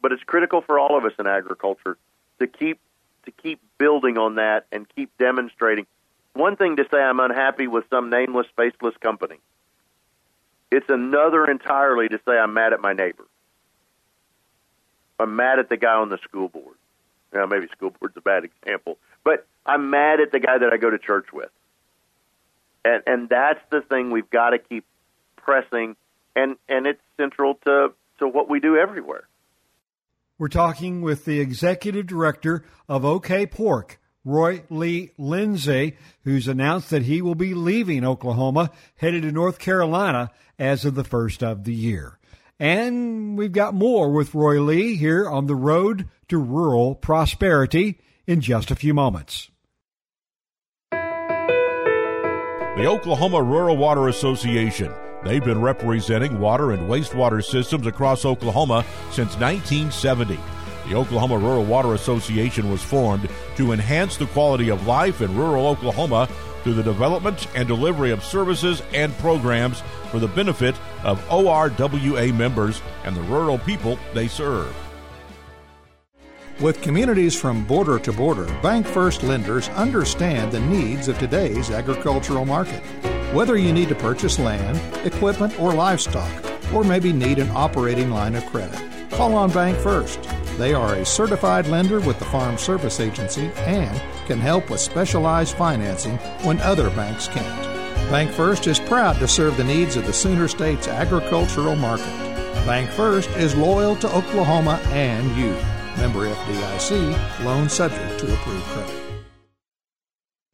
but 0.02 0.12
it's 0.12 0.24
critical 0.24 0.62
for 0.62 0.80
all 0.80 0.98
of 0.98 1.06
us 1.06 1.14
in 1.20 1.28
agriculture 1.28 1.98
to 2.40 2.48
keep 2.48 2.80
to 3.26 3.32
keep 3.32 3.60
building 3.78 4.18
on 4.18 4.36
that 4.36 4.66
and 4.72 4.86
keep 4.96 5.10
demonstrating. 5.18 5.88
One 6.34 6.56
thing 6.56 6.76
to 6.76 6.86
say 6.92 7.02
I'm 7.02 7.20
unhappy 7.20 7.68
with 7.68 7.86
some 7.90 8.10
nameless, 8.10 8.48
faceless 8.56 8.96
company. 8.98 9.38
It's 10.72 10.90
another 10.90 11.50
entirely 11.50 12.08
to 12.10 12.20
say 12.26 12.38
I'm 12.38 12.54
mad 12.54 12.74
at 12.74 12.82
my 12.82 12.94
neighbor. 12.94 13.26
I'm 15.20 15.36
mad 15.36 15.60
at 15.60 15.70
the 15.70 15.78
guy 15.78 15.94
on 15.94 16.10
the 16.10 16.18
school 16.20 16.50
board. 16.50 16.76
Now, 17.34 17.46
maybe 17.46 17.68
school 17.68 17.92
board's 18.00 18.16
a 18.18 18.22
bad 18.22 18.44
example, 18.46 18.98
but 19.24 19.48
I'm 19.66 19.90
mad 19.90 20.20
at 20.20 20.32
the 20.32 20.40
guy 20.40 20.58
that 20.58 20.72
I 20.72 20.78
go 20.78 20.90
to 20.90 20.98
church 20.98 21.34
with. 21.34 21.50
And 22.86 23.04
and 23.08 23.30
that's 23.30 23.60
the 23.72 23.82
thing 23.82 24.12
we've 24.12 24.30
got 24.30 24.52
to 24.52 24.60
keep 24.60 24.86
pressing 25.36 25.96
and 26.36 26.56
and 26.70 26.86
it's 26.86 27.02
central 27.18 27.56
to 27.66 27.94
to 28.20 28.28
what 28.28 28.50
we 28.50 28.60
do 28.60 28.78
everywhere. 28.78 29.28
We're 30.38 30.48
talking 30.50 31.02
with 31.02 31.26
the 31.26 31.40
executive 31.40 32.08
director 32.08 32.64
of 32.88 33.06
OK 33.06 33.46
Pork, 33.48 34.00
Roy 34.24 34.64
Lee 34.70 35.12
Lindsay, 35.18 35.98
who's 36.24 36.48
announced 36.48 36.90
that 36.90 37.04
he 37.04 37.22
will 37.22 37.36
be 37.36 37.54
leaving 37.54 38.06
Oklahoma, 38.06 38.72
headed 38.98 39.24
to 39.24 39.32
North 39.32 39.60
Carolina 39.60 40.32
as 40.60 40.86
of 40.86 40.96
the 40.96 41.04
first 41.04 41.44
of 41.44 41.64
the 41.64 41.74
year. 41.74 42.20
And 42.60 43.38
we've 43.38 43.52
got 43.52 43.74
more 43.74 44.12
with 44.12 44.36
Roy 44.36 44.62
Lee 44.62 44.96
here 44.96 45.30
on 45.30 45.48
the 45.48 45.56
road 45.56 46.08
to 46.30 46.38
rural 46.38 46.96
prosperity 46.96 48.00
in 48.28 48.42
just 48.42 48.72
a 48.72 48.76
few 48.76 48.94
moments. 48.94 49.50
The 52.76 52.88
Oklahoma 52.88 53.42
Rural 53.42 53.78
Water 53.78 54.10
Association. 54.10 54.92
They've 55.24 55.42
been 55.42 55.62
representing 55.62 56.42
water 56.42 56.74
and 56.74 56.90
wastewater 56.90 57.42
systems 57.42 57.88
across 57.88 58.26
Oklahoma 58.26 58.84
since 59.12 59.38
1970. 59.38 60.38
The 60.90 60.96
Oklahoma 60.96 61.38
Rural 61.38 61.64
Water 61.64 61.94
Association 61.94 62.70
was 62.70 62.84
formed 62.84 63.30
to 63.56 63.72
enhance 63.72 64.18
the 64.18 64.26
quality 64.26 64.68
of 64.68 64.88
life 64.88 65.22
in 65.22 65.38
rural 65.38 65.68
Oklahoma 65.68 66.28
through 66.64 66.74
the 66.74 66.84
development 66.84 67.48
and 67.56 67.66
delivery 67.66 68.12
of 68.12 68.26
services 68.26 68.82
and 68.94 69.18
programs 69.20 69.82
for 70.12 70.20
the 70.20 70.28
benefit 70.28 70.76
of 71.06 71.26
ORWA 71.32 72.34
members 72.34 72.82
and 73.06 73.16
the 73.16 73.22
rural 73.22 73.58
people 73.58 73.98
they 74.14 74.28
serve. 74.28 74.76
With 76.62 76.82
communities 76.82 77.38
from 77.38 77.66
border 77.66 78.00
to 78.00 78.14
border, 78.14 78.46
BancFirst 78.62 79.28
lenders 79.28 79.68
understand 79.70 80.54
the 80.54 80.62
needs 80.62 81.10
of 81.10 81.20
today's 81.20 81.70
agricultural 81.70 82.46
market. 82.46 82.82
Whether 83.34 83.58
you 83.58 83.74
need 83.74 83.90
to 83.90 83.96
purchase 83.96 84.40
land, 84.40 84.80
equipment, 85.06 85.60
or 85.60 85.74
livestock, 85.74 86.32
or 86.74 86.86
maybe 86.86 87.12
need 87.12 87.40
an 87.40 87.50
operating 87.50 88.10
line 88.10 88.36
of 88.36 88.46
credit, 88.46 88.80
call 89.12 89.36
on 89.36 89.52
BancFirst. 89.52 90.58
They 90.58 90.74
are 90.74 90.96
a 90.96 91.06
certified 91.06 91.68
lender 91.68 92.00
with 92.00 92.20
the 92.20 92.26
Farm 92.26 92.58
Service 92.58 93.02
Agency 93.02 93.52
and 93.58 94.02
can 94.26 94.40
help 94.40 94.70
with 94.70 94.80
specialized 94.80 95.58
financing 95.58 96.18
when 96.46 96.62
other 96.62 96.90
banks 96.92 97.28
can't. 97.28 97.66
BancFirst 98.10 98.66
is 98.68 98.80
proud 98.80 99.20
to 99.20 99.28
serve 99.28 99.58
the 99.58 99.66
needs 99.66 99.98
of 99.98 100.06
the 100.06 100.14
Sooner 100.14 100.48
State's 100.48 100.88
agricultural 100.88 101.76
market. 101.76 102.06
BancFirst 102.66 103.36
is 103.36 103.58
loyal 103.58 103.98
to 103.98 104.08
Oklahoma 104.16 104.80
and 104.86 105.36
you. 105.36 105.54
Member 105.98 106.28
FDIC, 106.28 107.46
loan 107.46 107.70
subject 107.70 108.20
to 108.20 108.34
approved 108.34 108.64
credit. 108.66 108.96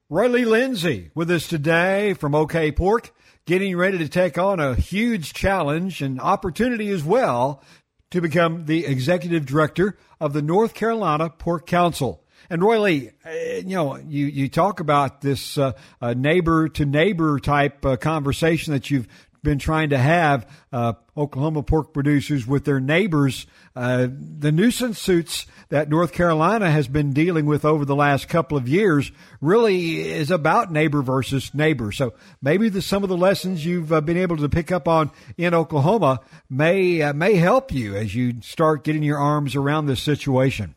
Roy 0.10 0.27
Lee 0.27 0.45
Lindsay 0.45 1.10
with 1.15 1.31
us 1.31 1.48
today 1.48 2.13
from 2.13 2.36
OK 2.36 2.71
Pork, 2.74 3.13
getting 3.45 3.75
ready 3.75 3.98
to 3.98 4.10
take 4.10 4.38
on 4.38 4.60
a 4.60 4.75
huge 4.75 5.33
challenge 5.33 6.01
and 6.01 6.19
opportunity 6.19 6.89
as 6.89 7.03
well 7.03 7.63
to 8.12 8.21
become 8.21 8.65
the 8.65 8.86
executive 8.86 9.45
director 9.45 9.98
of 10.19 10.33
the 10.33 10.41
North 10.41 10.74
Carolina 10.74 11.29
Pork 11.29 11.65
Council. 11.65 12.24
And 12.50 12.62
Roy 12.62 12.81
Lee, 12.81 13.12
uh, 13.25 13.31
you 13.31 13.75
know, 13.75 13.95
you, 13.95 14.25
you 14.25 14.50
talk 14.50 14.79
about 14.79 15.21
this 15.21 15.57
neighbor 16.01 16.69
to 16.69 16.86
neighbor 16.86 17.39
type 17.39 17.86
uh, 17.86 17.95
conversation 17.95 18.74
that 18.74 18.91
you've 18.91 19.07
been 19.43 19.60
trying 19.60 19.89
to 19.89 19.98
have 19.98 20.48
uh, 20.71 20.93
Oklahoma 21.17 21.63
pork 21.63 21.93
producers 21.93 22.45
with 22.45 22.65
their 22.65 22.79
neighbors. 22.79 23.48
Uh, 23.75 24.07
the 24.10 24.51
nuisance 24.51 25.00
suits 25.00 25.48
that 25.69 25.89
North 25.89 26.13
Carolina 26.13 26.69
has 26.69 26.88
been 26.88 27.13
dealing 27.13 27.45
with 27.45 27.65
over 27.65 27.86
the 27.86 27.95
last 27.95 28.29
couple 28.29 28.57
of 28.57 28.67
years 28.67 29.12
really 29.39 30.01
is 30.01 30.31
about 30.31 30.71
neighbor 30.71 31.01
versus 31.01 31.53
neighbor. 31.53 31.91
So 31.91 32.13
maybe 32.41 32.69
the, 32.69 32.81
some 32.81 33.03
of 33.03 33.10
the 33.10 33.17
lessons 33.17 33.65
you've 33.65 33.91
uh, 33.91 34.01
been 34.01 34.17
able 34.17 34.38
to 34.38 34.50
pick 34.50 34.71
up 34.71 34.88
on 34.88 35.12
in 35.38 35.53
Oklahoma 35.53 36.21
may 36.50 37.01
uh, 37.01 37.13
may 37.13 37.36
help 37.36 37.71
you 37.71 37.95
as 37.95 38.13
you 38.13 38.41
start 38.41 38.83
getting 38.83 39.03
your 39.03 39.17
arms 39.17 39.55
around 39.55 39.88
this 39.88 40.01
situation. 40.01 40.75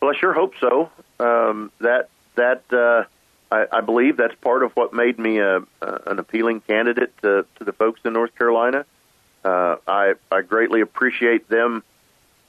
Well, 0.00 0.12
I 0.14 0.18
sure 0.18 0.32
hope 0.32 0.54
so. 0.60 0.90
Um, 1.18 1.70
that 1.80 2.08
that 2.36 2.62
uh, 2.72 3.04
I, 3.50 3.66
I 3.72 3.80
believe 3.80 4.16
that's 4.16 4.34
part 4.36 4.62
of 4.62 4.72
what 4.72 4.92
made 4.92 5.18
me 5.18 5.38
a, 5.38 5.58
uh, 5.58 5.98
an 6.06 6.18
appealing 6.18 6.60
candidate 6.60 7.12
to, 7.22 7.44
to 7.56 7.64
the 7.64 7.72
folks 7.72 8.00
in 8.04 8.12
North 8.12 8.34
Carolina. 8.36 8.86
Uh, 9.44 9.76
I, 9.86 10.14
I 10.30 10.42
greatly 10.42 10.80
appreciate 10.80 11.48
them 11.48 11.82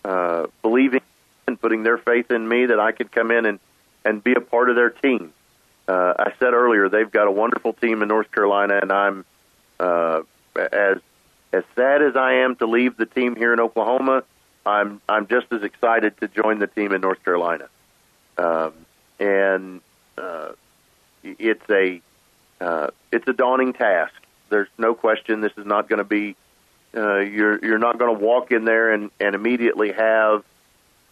uh, 0.03 0.48
believing 0.62 1.01
and 1.48 1.60
putting 1.60 1.84
their 1.84 1.98
faith 1.98 2.31
in 2.31 2.48
me 2.48 2.67
that 2.67 2.79
I 2.79 2.91
could 2.91 3.12
come 3.12 3.31
in 3.31 3.46
and, 3.46 3.60
and 4.05 4.24
be 4.24 4.34
a 4.34 4.41
part 4.41 4.70
of 4.70 4.75
their 4.75 4.89
team. 4.89 5.34
Uh, 5.88 6.13
I 6.17 6.34
said 6.39 6.53
earlier 6.53 6.89
they've 6.89 7.12
got 7.12 7.27
a 7.27 7.31
wonderful 7.31 7.74
team 7.74 8.01
in 8.01 8.08
North 8.08 8.31
Carolina, 8.31 8.79
and 8.81 8.91
I'm 8.91 9.25
uh, 9.79 10.22
as 10.55 10.98
as 11.53 11.63
sad 11.75 12.01
as 12.01 12.15
I 12.15 12.34
am 12.34 12.55
to 12.58 12.65
leave 12.65 12.96
the 12.96 13.05
team 13.05 13.36
here 13.36 13.51
in 13.51 13.60
Oklahoma. 13.60 14.24
I'm 14.65 15.01
I'm 15.10 15.27
just 15.27 15.48
as 15.51 15.63
excited 15.63 16.17
to 16.20 16.27
join 16.27 16.60
the 16.60 16.67
team 16.67 16.93
in 16.93 17.01
North 17.01 17.24
Carolina, 17.25 17.67
um, 18.38 18.74
and 19.20 19.81
uh, 20.17 20.51
it's 21.23 21.69
a 21.69 22.01
uh, 22.59 22.87
it's 23.11 23.27
a 23.27 23.33
daunting 23.33 23.73
task. 23.73 24.13
There's 24.49 24.69
no 24.77 24.93
question. 24.93 25.41
This 25.41 25.53
is 25.57 25.65
not 25.65 25.89
going 25.89 25.99
to 25.99 26.03
be. 26.03 26.35
Uh, 26.95 27.19
you're 27.19 27.63
you're 27.65 27.79
not 27.79 27.97
going 27.97 28.17
to 28.17 28.23
walk 28.23 28.51
in 28.51 28.65
there 28.65 28.91
and, 28.91 29.11
and 29.19 29.33
immediately 29.33 29.91
have 29.91 30.43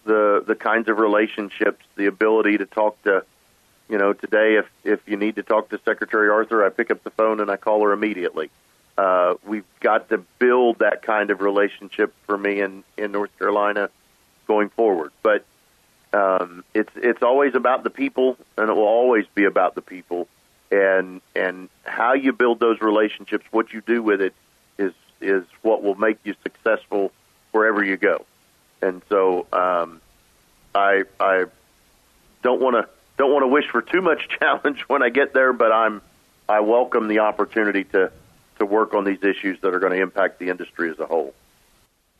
the 0.03 0.43
the 0.45 0.55
kinds 0.55 0.89
of 0.89 0.99
relationships, 0.99 1.83
the 1.95 2.07
ability 2.07 2.57
to 2.57 2.65
talk 2.65 3.01
to, 3.03 3.23
you 3.87 3.97
know, 3.97 4.13
today 4.13 4.55
if 4.55 4.65
if 4.83 4.99
you 5.07 5.17
need 5.17 5.35
to 5.35 5.43
talk 5.43 5.69
to 5.69 5.79
Secretary 5.85 6.29
Arthur, 6.29 6.65
I 6.65 6.69
pick 6.69 6.91
up 6.91 7.03
the 7.03 7.11
phone 7.11 7.39
and 7.39 7.49
I 7.49 7.57
call 7.57 7.83
her 7.83 7.93
immediately. 7.93 8.49
Uh, 8.97 9.35
we've 9.45 9.65
got 9.79 10.09
to 10.09 10.17
build 10.39 10.79
that 10.79 11.01
kind 11.03 11.31
of 11.31 11.39
relationship 11.39 12.13
for 12.25 12.37
me 12.37 12.59
in 12.59 12.83
in 12.97 13.11
North 13.11 13.37
Carolina 13.39 13.89
going 14.47 14.69
forward. 14.69 15.11
But 15.23 15.45
um, 16.13 16.63
it's 16.73 16.91
it's 16.95 17.21
always 17.21 17.55
about 17.55 17.83
the 17.83 17.89
people, 17.89 18.37
and 18.57 18.69
it 18.69 18.73
will 18.73 18.83
always 18.83 19.25
be 19.35 19.45
about 19.45 19.75
the 19.75 19.81
people, 19.81 20.27
and 20.71 21.21
and 21.35 21.69
how 21.83 22.13
you 22.13 22.33
build 22.33 22.59
those 22.59 22.81
relationships, 22.81 23.45
what 23.51 23.71
you 23.73 23.81
do 23.81 24.01
with 24.01 24.21
it, 24.21 24.33
is 24.77 24.93
is 25.21 25.43
what 25.61 25.83
will 25.83 25.95
make 25.95 26.17
you 26.23 26.35
successful 26.43 27.11
wherever 27.51 27.83
you 27.83 27.97
go. 27.97 28.25
And 28.81 29.01
so, 29.09 29.45
um, 29.53 30.01
I 30.73 31.03
I 31.19 31.45
don't 32.41 32.61
want 32.61 32.75
to 32.75 32.89
don't 33.17 33.31
want 33.31 33.43
to 33.43 33.47
wish 33.47 33.67
for 33.69 33.81
too 33.81 34.01
much 34.01 34.27
challenge 34.39 34.81
when 34.87 35.03
I 35.03 35.09
get 35.09 35.33
there, 35.33 35.53
but 35.53 35.71
I'm 35.71 36.01
I 36.47 36.61
welcome 36.61 37.07
the 37.07 37.19
opportunity 37.19 37.83
to 37.85 38.11
to 38.57 38.65
work 38.65 38.95
on 38.95 39.03
these 39.03 39.23
issues 39.23 39.59
that 39.61 39.73
are 39.75 39.79
going 39.79 39.93
to 39.93 40.01
impact 40.01 40.39
the 40.39 40.49
industry 40.49 40.89
as 40.89 40.99
a 40.99 41.05
whole. 41.05 41.33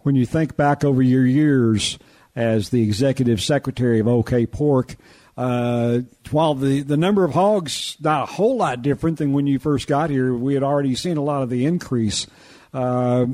When 0.03 0.15
you 0.15 0.25
think 0.25 0.55
back 0.55 0.85
over 0.85 1.01
your 1.01 1.25
years 1.25 1.99
as 2.35 2.69
the 2.69 2.81
executive 2.83 3.41
secretary 3.41 3.99
of 3.99 4.07
OK 4.07 4.45
Pork. 4.45 4.95
Uh, 5.37 5.99
while 6.31 6.53
the, 6.53 6.81
the 6.81 6.97
number 6.97 7.23
of 7.23 7.33
hogs 7.33 7.95
not 8.01 8.23
a 8.23 8.25
whole 8.25 8.57
lot 8.57 8.81
different 8.81 9.17
than 9.17 9.31
when 9.31 9.47
you 9.47 9.57
first 9.57 9.87
got 9.87 10.09
here, 10.09 10.33
we 10.33 10.53
had 10.53 10.63
already 10.63 10.95
seen 10.95 11.15
a 11.15 11.21
lot 11.21 11.41
of 11.41 11.49
the 11.49 11.65
increase. 11.65 12.27
Uh, 12.73 13.25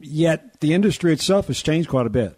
yet 0.00 0.58
the 0.60 0.72
industry 0.72 1.12
itself 1.12 1.48
has 1.48 1.62
changed 1.62 1.88
quite 1.88 2.06
a 2.06 2.10
bit. 2.10 2.36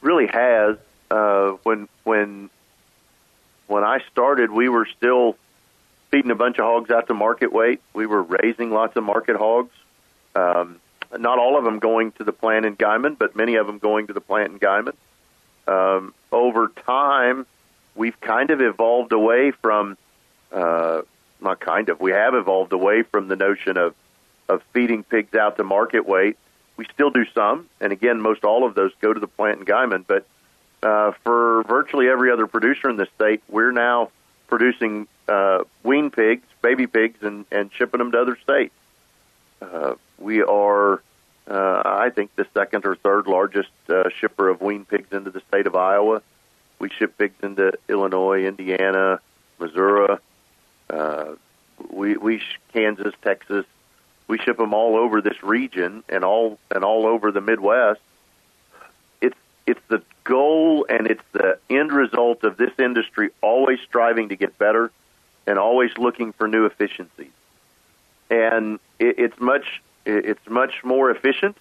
Really 0.00 0.28
has. 0.28 0.76
Uh, 1.10 1.56
when 1.64 1.88
when 2.04 2.50
when 3.66 3.84
I 3.84 3.98
started, 4.12 4.50
we 4.50 4.68
were 4.68 4.86
still 4.96 5.36
feeding 6.10 6.30
a 6.30 6.36
bunch 6.36 6.58
of 6.58 6.64
hogs 6.64 6.90
out 6.90 7.08
to 7.08 7.14
market 7.14 7.52
weight. 7.52 7.80
We 7.94 8.06
were 8.06 8.22
raising 8.22 8.70
lots 8.70 8.96
of 8.96 9.02
market 9.02 9.36
hogs. 9.36 9.74
Um, 10.36 10.80
not 11.18 11.38
all 11.38 11.58
of 11.58 11.64
them 11.64 11.80
going 11.80 12.12
to 12.12 12.24
the 12.24 12.32
plant 12.32 12.64
in 12.64 12.76
Guymon, 12.76 13.18
but 13.18 13.34
many 13.34 13.56
of 13.56 13.66
them 13.66 13.78
going 13.78 14.06
to 14.06 14.12
the 14.12 14.20
plant 14.20 14.52
in 14.52 14.58
Guymon 14.60 14.94
um, 15.70 16.14
over 16.32 16.68
time, 16.68 17.46
we've 17.94 18.20
kind 18.20 18.50
of 18.50 18.60
evolved 18.60 19.12
away 19.12 19.52
from, 19.52 19.96
uh, 20.52 21.02
not 21.40 21.60
kind 21.60 21.88
of, 21.88 22.00
we 22.00 22.10
have 22.10 22.34
evolved 22.34 22.72
away 22.72 23.02
from 23.02 23.28
the 23.28 23.36
notion 23.36 23.76
of, 23.76 23.94
of 24.48 24.62
feeding 24.72 25.04
pigs 25.04 25.34
out 25.34 25.56
to 25.58 25.64
market 25.64 26.06
weight. 26.06 26.36
We 26.76 26.86
still 26.92 27.10
do 27.10 27.24
some, 27.34 27.68
and 27.80 27.92
again, 27.92 28.20
most 28.20 28.44
all 28.44 28.66
of 28.66 28.74
those 28.74 28.90
go 29.00 29.12
to 29.12 29.20
the 29.20 29.28
plant 29.28 29.60
in 29.60 29.64
Guymon, 29.66 30.04
but 30.06 30.26
uh, 30.82 31.12
for 31.22 31.62
virtually 31.64 32.08
every 32.08 32.32
other 32.32 32.46
producer 32.46 32.88
in 32.88 32.96
the 32.96 33.06
state, 33.14 33.42
we're 33.48 33.70
now 33.70 34.10
producing 34.48 35.06
uh, 35.28 35.64
wean 35.84 36.10
pigs, 36.10 36.46
baby 36.62 36.86
pigs, 36.86 37.22
and, 37.22 37.44
and 37.52 37.70
shipping 37.72 37.98
them 37.98 38.10
to 38.12 38.20
other 38.20 38.36
states. 38.42 38.74
Uh, 39.62 39.94
we 40.18 40.42
are 40.42 41.02
uh, 41.50 41.82
I 41.84 42.10
think 42.10 42.34
the 42.36 42.46
second 42.54 42.86
or 42.86 42.94
third 42.94 43.26
largest 43.26 43.70
uh, 43.88 44.08
shipper 44.10 44.48
of 44.48 44.60
wean 44.60 44.84
pigs 44.84 45.12
into 45.12 45.30
the 45.30 45.42
state 45.48 45.66
of 45.66 45.74
Iowa. 45.74 46.22
we 46.78 46.88
ship 46.90 47.18
pigs 47.18 47.42
into 47.42 47.72
Illinois, 47.88 48.46
Indiana, 48.46 49.20
Missouri, 49.58 50.16
uh, 50.88 51.34
we 51.90 52.16
we 52.16 52.42
Kansas, 52.72 53.14
Texas. 53.22 53.64
We 54.28 54.38
ship 54.38 54.58
them 54.58 54.74
all 54.74 54.96
over 54.96 55.20
this 55.20 55.42
region 55.42 56.04
and 56.08 56.24
all 56.24 56.58
and 56.70 56.84
all 56.84 57.06
over 57.06 57.32
the 57.32 57.40
Midwest. 57.40 58.00
It's 59.20 59.38
it's 59.66 59.80
the 59.88 60.02
goal 60.24 60.86
and 60.88 61.06
it's 61.06 61.22
the 61.32 61.58
end 61.68 61.92
result 61.92 62.44
of 62.44 62.56
this 62.56 62.72
industry 62.78 63.30
always 63.40 63.80
striving 63.80 64.28
to 64.28 64.36
get 64.36 64.56
better 64.58 64.90
and 65.46 65.58
always 65.58 65.96
looking 65.98 66.32
for 66.32 66.46
new 66.46 66.66
efficiencies. 66.66 67.32
And 68.30 68.78
it, 68.98 69.18
it's 69.18 69.40
much 69.40 69.82
it's 70.06 70.48
much 70.48 70.82
more 70.84 71.10
efficient, 71.10 71.56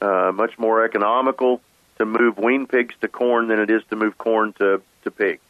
uh, 0.00 0.32
much 0.34 0.58
more 0.58 0.84
economical 0.84 1.60
to 1.98 2.06
move 2.06 2.38
wean 2.38 2.66
pigs 2.66 2.94
to 3.00 3.08
corn 3.08 3.48
than 3.48 3.58
it 3.58 3.70
is 3.70 3.82
to 3.90 3.96
move 3.96 4.18
corn 4.18 4.52
to, 4.54 4.82
to 5.04 5.10
pigs. 5.10 5.40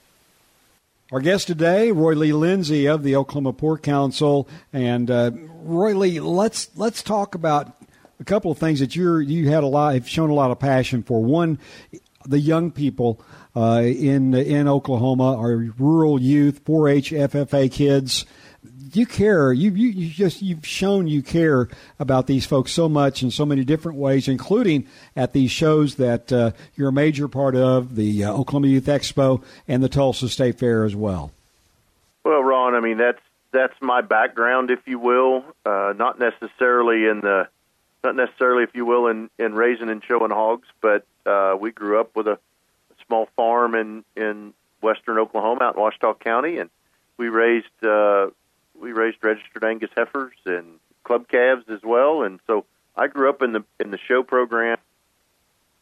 Our 1.13 1.21
guest 1.21 1.47
today, 1.47 1.93
Roy 1.93 2.15
Lee 2.15 2.33
Lindsay 2.33 2.87
of 2.87 3.03
the 3.03 3.17
Oklahoma 3.17 3.53
Pork 3.53 3.83
Council, 3.83 4.49
and 4.73 5.11
uh, 5.11 5.31
Roy 5.63 5.95
Lee, 5.95 6.21
let's 6.21 6.71
let's 6.75 7.03
talk 7.03 7.35
about 7.35 7.77
a 8.19 8.25
couple 8.25 8.51
of 8.51 8.57
things 8.57 8.81
that 8.81 8.97
you're 8.97 9.21
you 9.21 9.51
had 9.51 9.63
a 9.63 9.67
lot 9.67 9.93
have 9.93 10.09
shown 10.09 10.31
a 10.31 10.35
lot 10.35 10.51
of 10.51 10.59
passion 10.59 11.03
for. 11.03 11.23
One, 11.23 11.59
the 12.25 12.39
young 12.39 12.71
people 12.71 13.21
uh, 13.55 13.83
in 13.85 14.33
in 14.33 14.69
Oklahoma, 14.69 15.37
our 15.37 15.57
rural 15.79 16.19
youth, 16.19 16.65
4-H 16.65 17.11
FFA 17.11 17.71
kids 17.71 18.25
you 18.93 19.07
care. 19.07 19.53
You, 19.53 19.71
you 19.73 19.89
you 19.89 20.09
just 20.09 20.43
you've 20.43 20.67
shown 20.67 21.09
you 21.09 21.23
care 21.23 21.69
about 21.99 22.27
these 22.27 22.47
folks 22.47 22.73
so 22.73 22.89
much 22.89 23.23
in 23.23 23.31
so 23.31 23.45
many 23.45 23.65
different 23.65 23.99
ways, 23.99 24.29
including 24.29 24.87
at 25.17 25.33
these 25.33 25.51
shows 25.51 25.97
that 25.97 26.33
uh, 26.33 26.53
you're 26.75 26.89
a 26.89 26.93
major 26.93 27.29
part 27.29 27.57
of 27.57 27.97
the 27.97 28.25
uh, 28.25 28.33
Oklahoma 28.33 28.69
Youth 28.69 28.87
Expo 28.87 29.43
and 29.67 29.83
the 29.83 29.89
Tulsa 29.89 30.29
State 30.29 30.59
Fair 30.59 30.85
as 30.85 30.95
well. 30.95 31.33
Well, 32.25 32.43
Ron, 32.43 32.75
I 32.75 32.81
mean 32.81 32.99
that's 32.99 33.21
that's 33.53 33.75
my 33.81 34.01
background, 34.01 34.71
if 34.71 34.81
you 34.87 34.99
will. 34.99 35.45
Uh, 35.65 35.93
not 35.97 36.19
necessarily 36.19 37.07
in 37.07 37.21
the 37.21 37.49
not 38.05 38.17
necessarily, 38.17 38.65
if 38.65 38.75
you 38.75 38.85
will, 38.85 39.07
in 39.09 39.31
in 39.39 39.55
raising 39.55 39.89
and 39.89 40.03
showing 40.05 40.31
hogs, 40.31 40.69
but 40.81 41.05
uh, 41.27 41.57
we 41.59 41.71
grew 41.71 42.01
up 42.01 42.15
with 42.15 42.27
a, 42.27 42.35
a 42.35 43.05
small 43.07 43.29
farm 43.37 43.75
in 43.75 44.05
in 44.17 44.55
western 44.81 45.19
Oklahoma, 45.19 45.63
out 45.63 45.77
in 45.77 45.83
Washita 45.83 46.19
County, 46.21 46.59
and 46.59 46.71
we 47.17 47.29
raised 47.29 47.67
uh, 47.83 48.29
we 48.83 48.93
raised 48.93 49.19
registered 49.23 49.65
Angus 49.65 49.91
heifers 49.97 50.35
and 50.45 50.81
club 51.05 51.29
calves 51.29 51.65
as 51.69 51.83
well. 51.83 52.23
And 52.23 52.41
so 52.47 52.67
I 52.97 53.07
grew 53.07 53.31
up 53.31 53.41
in 53.41 53.53
the 53.53 53.65
in 53.81 53.91
the 53.91 53.99
show 53.99 54.23
program, 54.23 54.77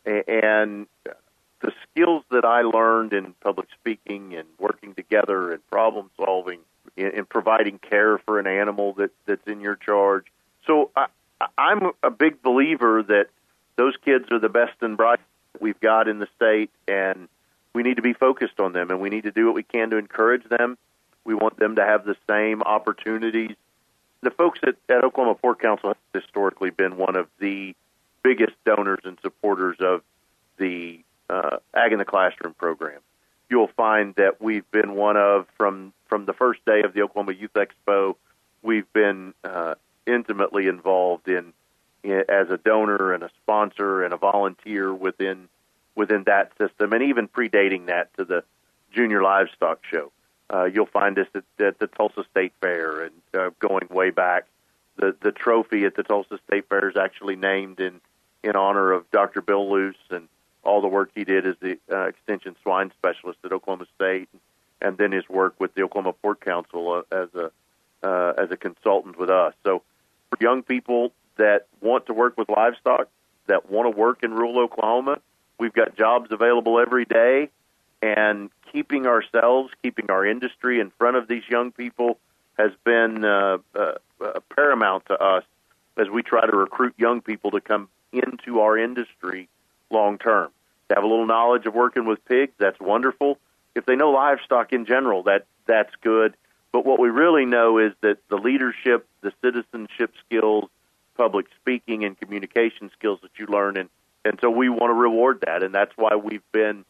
and 0.04 0.87
the 1.61 1.73
skills 1.90 2.23
that 2.30 2.45
I 2.45 2.62
learned 2.62 3.12
in 3.12 3.35
public 3.40 3.69
speaking 3.80 4.35
and 4.37 4.47
working 4.59 4.95
together 4.95 5.52
and 5.52 5.66
problem 5.71 6.11
solving 6.16 6.61
and 6.97 7.28
providing 7.28 7.78
care 7.78 8.19
for 8.19 8.38
an 8.38 8.47
animal 8.47 8.92
that 8.95 9.11
that's 9.26 9.47
in 9.47 9.61
your 9.61 9.76
charge. 9.76 10.26
So 10.66 10.90
I, 10.95 11.07
I'm 11.57 11.92
a 12.02 12.11
big 12.11 12.42
believer 12.42 13.02
that 13.02 13.28
those 13.76 13.97
kids 14.04 14.26
are 14.30 14.38
the 14.38 14.49
best 14.50 14.75
and 14.83 14.97
brightest 14.97 15.26
we've 15.59 15.80
got 15.80 16.07
in 16.07 16.19
the 16.19 16.28
state, 16.37 16.71
and 16.87 17.28
we 17.75 17.83
need 17.83 17.97
to 17.97 18.02
be 18.02 18.12
focused 18.12 18.61
on 18.61 18.73
them, 18.73 18.90
and 18.90 19.00
we 19.00 19.09
need 19.09 19.23
to 19.23 19.33
do 19.33 19.47
what 19.47 19.54
we 19.54 19.62
can 19.62 19.90
to 19.90 19.97
encourage 19.97 20.45
them 20.45 20.76
we 21.31 21.37
want 21.37 21.57
them 21.61 21.77
to 21.77 21.85
have 21.85 22.05
the 22.05 22.17
same 22.29 22.61
opportunities. 22.63 23.55
The 24.23 24.33
folks 24.33 24.59
at, 24.65 24.75
at 24.89 25.05
Oklahoma 25.05 25.37
Pork 25.37 25.63
Council 25.63 25.91
have 25.91 26.23
historically 26.23 26.71
been 26.71 26.97
one 26.97 27.15
of 27.15 27.29
the 27.39 27.77
biggest 28.25 28.53
donors 28.67 28.99
and 29.05 29.17
supporters 29.23 29.77
of 29.79 30.03
the 30.57 31.05
uh, 31.29 31.59
Ag 31.73 31.93
in 31.93 32.01
the 32.01 32.05
Classroom 32.05 32.55
program. 32.55 32.99
You'll 33.49 33.71
find 33.77 34.12
that 34.16 34.43
we've 34.43 34.69
been 34.73 34.97
one 34.97 35.16
of 35.16 35.47
from 35.57 35.93
from 36.09 36.25
the 36.25 36.33
first 36.33 36.64
day 36.64 36.83
of 36.83 36.95
the 36.95 37.03
Oklahoma 37.03 37.33
Youth 37.33 37.55
Expo. 37.55 38.16
We've 38.62 38.93
been 38.93 39.33
uh, 39.45 39.77
intimately 40.07 40.66
involved 40.66 41.29
in, 41.29 41.53
in 42.03 42.25
as 42.29 42.51
a 42.51 42.57
donor 42.57 43.12
and 43.12 43.23
a 43.23 43.31
sponsor 43.43 44.03
and 44.03 44.12
a 44.12 44.16
volunteer 44.16 44.93
within 44.93 45.49
within 45.95 46.25
that 46.25 46.51
system, 46.59 46.93
and 46.93 47.05
even 47.05 47.29
predating 47.29 47.87
that 47.87 48.12
to 48.16 48.25
the 48.25 48.43
Junior 48.93 49.23
Livestock 49.23 49.79
Show. 49.88 50.11
Uh, 50.53 50.65
you'll 50.65 50.87
find 50.87 51.19
us 51.19 51.29
at, 51.35 51.45
at 51.65 51.79
the 51.79 51.87
Tulsa 51.87 52.25
State 52.31 52.53
Fair, 52.61 53.03
and 53.05 53.15
uh, 53.35 53.51
going 53.61 53.87
way 53.89 54.11
back, 54.11 54.47
the 54.97 55.15
the 55.21 55.33
trophy 55.33 55.85
at 55.85 55.95
the 55.95 56.03
Tulsa 56.03 56.39
State 56.47 56.69
Fair 56.69 56.89
is 56.89 56.97
actually 56.97 57.37
named 57.37 57.79
in 57.79 58.01
in 58.43 58.57
honor 58.57 58.93
of 58.93 59.11
Dr. 59.11 59.43
Bill 59.43 59.71
Luce 59.71 59.97
and 60.11 60.29
all 60.63 60.81
the 60.81 60.89
work 60.89 61.11
he 61.15 61.25
did 61.25 61.47
as 61.47 61.57
the 61.61 61.79
uh, 61.91 62.07
extension 62.07 62.57
swine 62.63 62.91
specialist 62.99 63.39
at 63.45 63.53
Oklahoma 63.53 63.87
State, 63.95 64.29
and 64.81 64.99
then 64.99 65.13
his 65.13 65.29
work 65.29 65.55
with 65.59 65.75
the 65.75 65.83
Oklahoma 65.83 66.15
Pork 66.15 66.45
Council 66.45 67.05
uh, 67.13 67.15
as 67.15 67.29
a 67.35 67.51
uh, 68.03 68.33
as 68.37 68.51
a 68.51 68.57
consultant 68.57 69.19
with 69.19 69.31
us. 69.31 69.55
So, 69.65 69.83
for 70.31 70.39
young 70.41 70.63
people 70.63 71.13
that 71.37 71.67
want 71.81 72.07
to 72.07 72.13
work 72.13 72.37
with 72.37 72.49
livestock, 72.49 73.09
that 73.47 73.71
want 73.71 73.93
to 73.93 73.97
work 73.97 74.23
in 74.23 74.33
rural 74.33 74.59
Oklahoma, 74.59 75.21
we've 75.59 75.73
got 75.73 75.97
jobs 75.97 76.33
available 76.33 76.81
every 76.81 77.05
day 77.05 77.51
and 78.03 78.51
keeping 78.73 79.07
ourselves, 79.07 79.73
keeping 79.83 80.11
our 80.11 80.25
industry 80.25 80.81
in 80.81 80.91
front 80.99 81.17
of 81.17 81.29
these 81.29 81.43
young 81.49 81.73
people 81.73 82.19
has 82.59 82.73
been 82.85 83.25
uh, 83.25 83.59
uh, 83.75 83.93
uh, 84.25 84.41
paramount 84.55 85.07
to 85.07 85.15
us 85.15 85.45
as 85.97 86.09
we 86.09 86.23
try 86.23 86.47
to 86.47 86.57
recruit 86.57 86.95
young 86.97 87.21
people 87.21 87.51
to 87.51 87.61
come 87.61 87.89
into 88.13 88.61
our 88.61 88.79
industry 88.79 89.49
long 89.91 90.19
term. 90.19 90.51
To 90.89 90.95
have 90.95 91.05
a 91.05 91.07
little 91.07 91.27
knowledge 91.27 91.67
of 91.67 91.75
working 91.75 92.07
with 92.07 92.25
pigs, 92.25 92.53
that's 92.59 92.81
wonderful. 92.81 93.39
If 93.75 93.87
they 93.87 93.97
know 93.97 94.11
livestock 94.11 94.73
in 94.73 94.87
general, 94.87 95.23
that 95.25 95.47
that's 95.67 95.95
good. 96.01 96.35
But 96.73 96.85
what 96.85 97.01
we 97.01 97.09
really 97.09 97.47
know 97.47 97.79
is 97.79 97.93
that 98.01 98.19
the 98.29 98.37
leadership, 98.37 99.07
the 99.23 99.33
citizenship 99.43 100.13
skills, 100.25 100.69
public 101.17 101.47
speaking, 101.61 102.05
and 102.05 102.19
communication 102.19 102.91
skills 102.97 103.21
that 103.23 103.31
you 103.39 103.47
learn, 103.47 103.77
and 103.77 103.89
and 104.25 104.39
so 104.41 104.51
we 104.51 104.69
want 104.69 104.91
to 104.91 104.95
reward 104.95 105.43
that, 105.47 105.63
and 105.63 105.75
that's 105.75 105.93
why 105.97 106.17
we've 106.17 106.43
been 106.53 106.85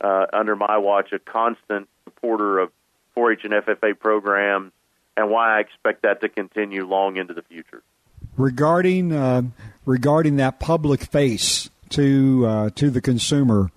uh, 0.00 0.26
under 0.32 0.56
my 0.56 0.78
watch, 0.78 1.12
a 1.12 1.18
constant 1.18 1.88
supporter 2.04 2.58
of 2.58 2.70
4-H 3.16 3.40
and 3.44 3.52
FFA 3.52 3.98
programs, 3.98 4.72
and 5.16 5.30
why 5.30 5.56
I 5.56 5.60
expect 5.60 6.02
that 6.02 6.20
to 6.20 6.28
continue 6.28 6.86
long 6.86 7.16
into 7.16 7.34
the 7.34 7.42
future. 7.42 7.82
Regarding 8.36 9.12
uh, 9.12 9.42
regarding 9.86 10.36
that 10.36 10.60
public 10.60 11.00
face 11.04 11.70
to 11.90 12.46
uh, 12.46 12.70
to 12.74 12.90
the 12.90 13.00
consumer, 13.00 13.70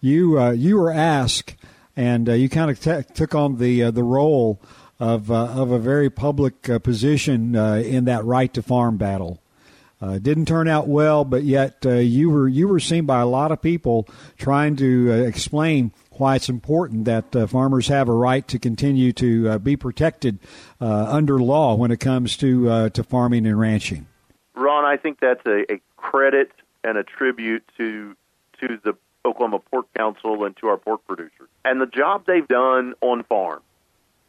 you 0.00 0.40
uh, 0.40 0.52
you 0.52 0.78
were 0.78 0.90
asked, 0.90 1.54
and 1.96 2.28
uh, 2.28 2.32
you 2.32 2.48
kind 2.48 2.70
of 2.70 2.80
t- 2.80 3.12
took 3.14 3.34
on 3.34 3.58
the 3.58 3.82
uh, 3.82 3.90
the 3.90 4.02
role 4.02 4.58
of 4.98 5.30
of 5.30 5.70
a 5.70 5.78
very 5.78 6.08
public 6.08 6.62
position 6.82 7.54
in 7.54 8.06
that 8.06 8.24
right 8.24 8.54
to 8.54 8.62
farm 8.62 8.96
battle. 8.96 9.42
Uh, 10.00 10.18
didn't 10.18 10.46
turn 10.46 10.68
out 10.68 10.86
well, 10.86 11.24
but 11.24 11.42
yet 11.42 11.78
uh, 11.86 11.92
you 11.92 12.28
were 12.28 12.46
you 12.46 12.68
were 12.68 12.80
seen 12.80 13.06
by 13.06 13.20
a 13.20 13.26
lot 13.26 13.50
of 13.50 13.62
people 13.62 14.06
trying 14.36 14.76
to 14.76 15.10
uh, 15.10 15.14
explain 15.14 15.90
why 16.12 16.36
it's 16.36 16.50
important 16.50 17.06
that 17.06 17.34
uh, 17.34 17.46
farmers 17.46 17.88
have 17.88 18.08
a 18.08 18.12
right 18.12 18.46
to 18.46 18.58
continue 18.58 19.12
to 19.14 19.48
uh, 19.48 19.58
be 19.58 19.74
protected 19.74 20.38
uh, 20.82 21.06
under 21.08 21.38
law 21.38 21.74
when 21.74 21.90
it 21.90 21.98
comes 21.98 22.36
to 22.36 22.90
to 22.90 23.02
farming 23.02 23.46
and 23.46 23.58
ranching. 23.58 24.06
Ron, 24.54 24.84
I 24.84 24.98
think 24.98 25.18
that's 25.18 25.44
a, 25.46 25.72
a 25.72 25.80
credit 25.96 26.50
and 26.84 26.98
a 26.98 27.02
tribute 27.02 27.64
to 27.78 28.14
to 28.60 28.78
the 28.84 28.94
Oklahoma 29.24 29.60
Pork 29.60 29.86
Council 29.96 30.44
and 30.44 30.54
to 30.58 30.68
our 30.68 30.76
pork 30.76 31.06
producers 31.06 31.48
and 31.64 31.80
the 31.80 31.86
job 31.86 32.24
they've 32.26 32.46
done 32.46 32.92
on 33.00 33.22
farm, 33.22 33.62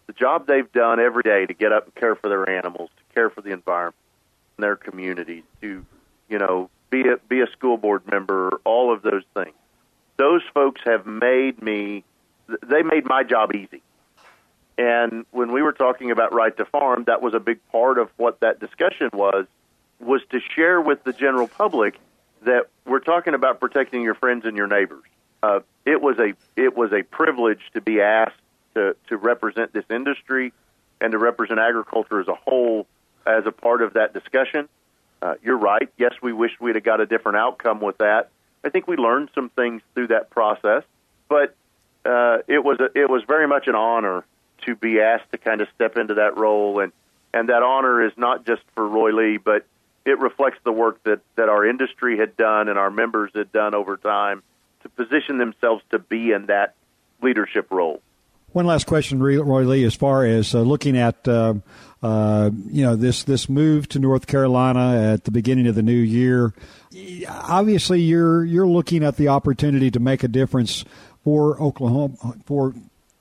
the 0.06 0.14
job 0.14 0.48
they've 0.48 0.72
done 0.72 1.02
every 1.02 1.24
day 1.24 1.46
to 1.46 1.54
get 1.54 1.74
up 1.74 1.86
and 1.86 1.96
care 1.96 2.16
for 2.16 2.30
their 2.30 2.50
animals, 2.50 2.90
to 2.96 3.14
care 3.14 3.30
for 3.30 3.42
the 3.42 3.52
environment 3.52 3.96
their 4.58 4.76
communities, 4.76 5.44
to 5.62 5.86
you 6.30 6.40
know 6.40 6.70
be 6.90 7.02
a 7.02 7.18
be 7.28 7.42
a 7.42 7.48
school 7.48 7.78
board 7.78 8.04
member, 8.10 8.60
all 8.64 8.94
of 8.94 9.02
those 9.02 9.24
things. 9.34 9.56
Those 10.18 10.42
folks 10.54 10.82
have 10.86 11.06
made 11.06 11.62
me. 11.62 12.04
They 12.66 12.82
made 12.82 13.06
my 13.06 13.24
job 13.24 13.54
easy. 13.56 13.82
And 14.78 15.26
when 15.32 15.52
we 15.52 15.62
were 15.62 15.74
talking 15.74 16.12
about 16.12 16.34
right 16.34 16.56
to 16.58 16.66
farm, 16.66 17.06
that 17.08 17.22
was 17.22 17.34
a 17.34 17.40
big 17.40 17.60
part 17.72 17.98
of 17.98 18.10
what 18.18 18.40
that 18.42 18.60
discussion 18.60 19.10
was, 19.12 19.48
was 20.00 20.22
to 20.30 20.40
share 20.56 20.80
with 20.80 21.04
the 21.04 21.14
general 21.14 21.48
public 21.48 22.00
that 22.44 22.68
we're 22.86 23.00
talking 23.00 23.34
about 23.34 23.60
protecting 23.60 24.04
your 24.04 24.14
friends 24.14 24.46
and 24.46 24.56
your 24.56 24.68
neighbors. 24.68 25.04
Uh, 25.42 25.60
it 25.86 26.02
was 26.02 26.18
a 26.20 26.34
it 26.56 26.76
was 26.76 26.92
a 26.94 27.04
privilege 27.04 27.62
to 27.74 27.82
be 27.82 28.02
asked 28.02 28.36
to 28.76 28.96
to 29.08 29.18
represent 29.18 29.74
this 29.74 29.86
industry 29.90 30.54
and 31.02 31.12
to 31.12 31.18
represent 31.18 31.60
agriculture 31.60 32.20
as 32.20 32.28
a 32.28 32.36
whole 32.36 32.88
as 33.28 33.46
a 33.46 33.52
part 33.52 33.82
of 33.82 33.94
that 33.94 34.14
discussion. 34.14 34.70
Uh, 35.22 35.36
you're 35.44 35.58
right. 35.58 35.90
Yes, 35.98 36.14
we 36.22 36.32
wish 36.32 36.52
we'd 36.60 36.76
have 36.76 36.84
got 36.84 37.02
a 37.02 37.06
different 37.06 37.38
outcome 37.38 37.82
with 37.82 37.98
that. 37.98 38.30
I 38.64 38.70
think 38.70 38.88
we 38.88 38.96
learned 38.96 39.30
some 39.36 39.50
things 39.50 39.82
through 39.94 40.08
that 40.08 40.30
process, 40.30 40.84
but 41.28 41.56
uh, 42.06 42.40
it 42.48 42.64
was 42.64 42.80
a, 42.80 42.90
it 42.98 43.10
was 43.10 43.24
very 43.28 43.48
much 43.48 43.68
an 43.68 43.76
honor 43.76 44.24
to 44.66 44.76
be 44.76 45.00
asked 45.00 45.32
to 45.32 45.38
kind 45.38 45.62
of 45.62 45.68
step 45.76 45.98
into 45.98 46.16
that 46.16 46.38
role, 46.38 46.80
and 46.80 46.92
and 47.34 47.50
that 47.50 47.64
honor 47.64 48.04
is 48.04 48.14
not 48.18 48.46
just 48.46 48.62
for 48.74 48.88
Roy 48.88 49.12
Lee, 49.12 49.38
but 49.38 49.66
it 50.06 50.20
reflects 50.20 50.60
the 50.64 50.72
work 50.72 51.04
that 51.04 51.20
that 51.36 51.50
our 51.50 51.66
industry 51.66 52.18
had 52.18 52.38
done 52.38 52.70
and 52.70 52.80
our 52.80 52.90
members 52.90 53.32
had 53.36 53.52
done 53.52 53.76
over 53.76 53.98
time 53.98 54.44
to 54.84 54.90
position 54.90 55.38
themselves 55.38 55.84
to 55.92 56.00
be 56.00 56.32
in 56.32 56.48
that 56.48 56.76
leadership 57.22 57.68
role. 57.72 58.02
One 58.54 58.66
last 58.66 58.88
question, 58.88 59.22
Roy 59.22 59.64
Lee, 59.64 59.84
as 59.84 59.94
far 59.94 60.26
as 60.26 60.56
uh, 60.56 60.62
looking 60.62 60.98
at 60.98 61.28
uh, 61.28 61.56
uh, 62.02 62.50
you 62.68 62.84
know 62.84 62.96
this 62.96 63.24
this 63.24 63.50
move 63.50 63.90
to 63.90 64.00
North 64.00 64.26
Carolina 64.26 65.14
at 65.14 65.26
the 65.26 65.32
beginning 65.32 65.68
of 65.68 65.76
the 65.76 65.84
new 65.84 65.92
year. 65.92 66.54
Obviously, 67.28 68.02
you're 68.02 68.46
you're 68.46 68.68
looking 68.68 69.04
at 69.04 69.18
the 69.18 69.28
opportunity 69.28 69.92
to 69.92 70.00
make 70.00 70.24
a 70.24 70.28
difference 70.28 70.86
for 71.24 71.62
Oklahoma 71.62 72.16
for 72.46 72.74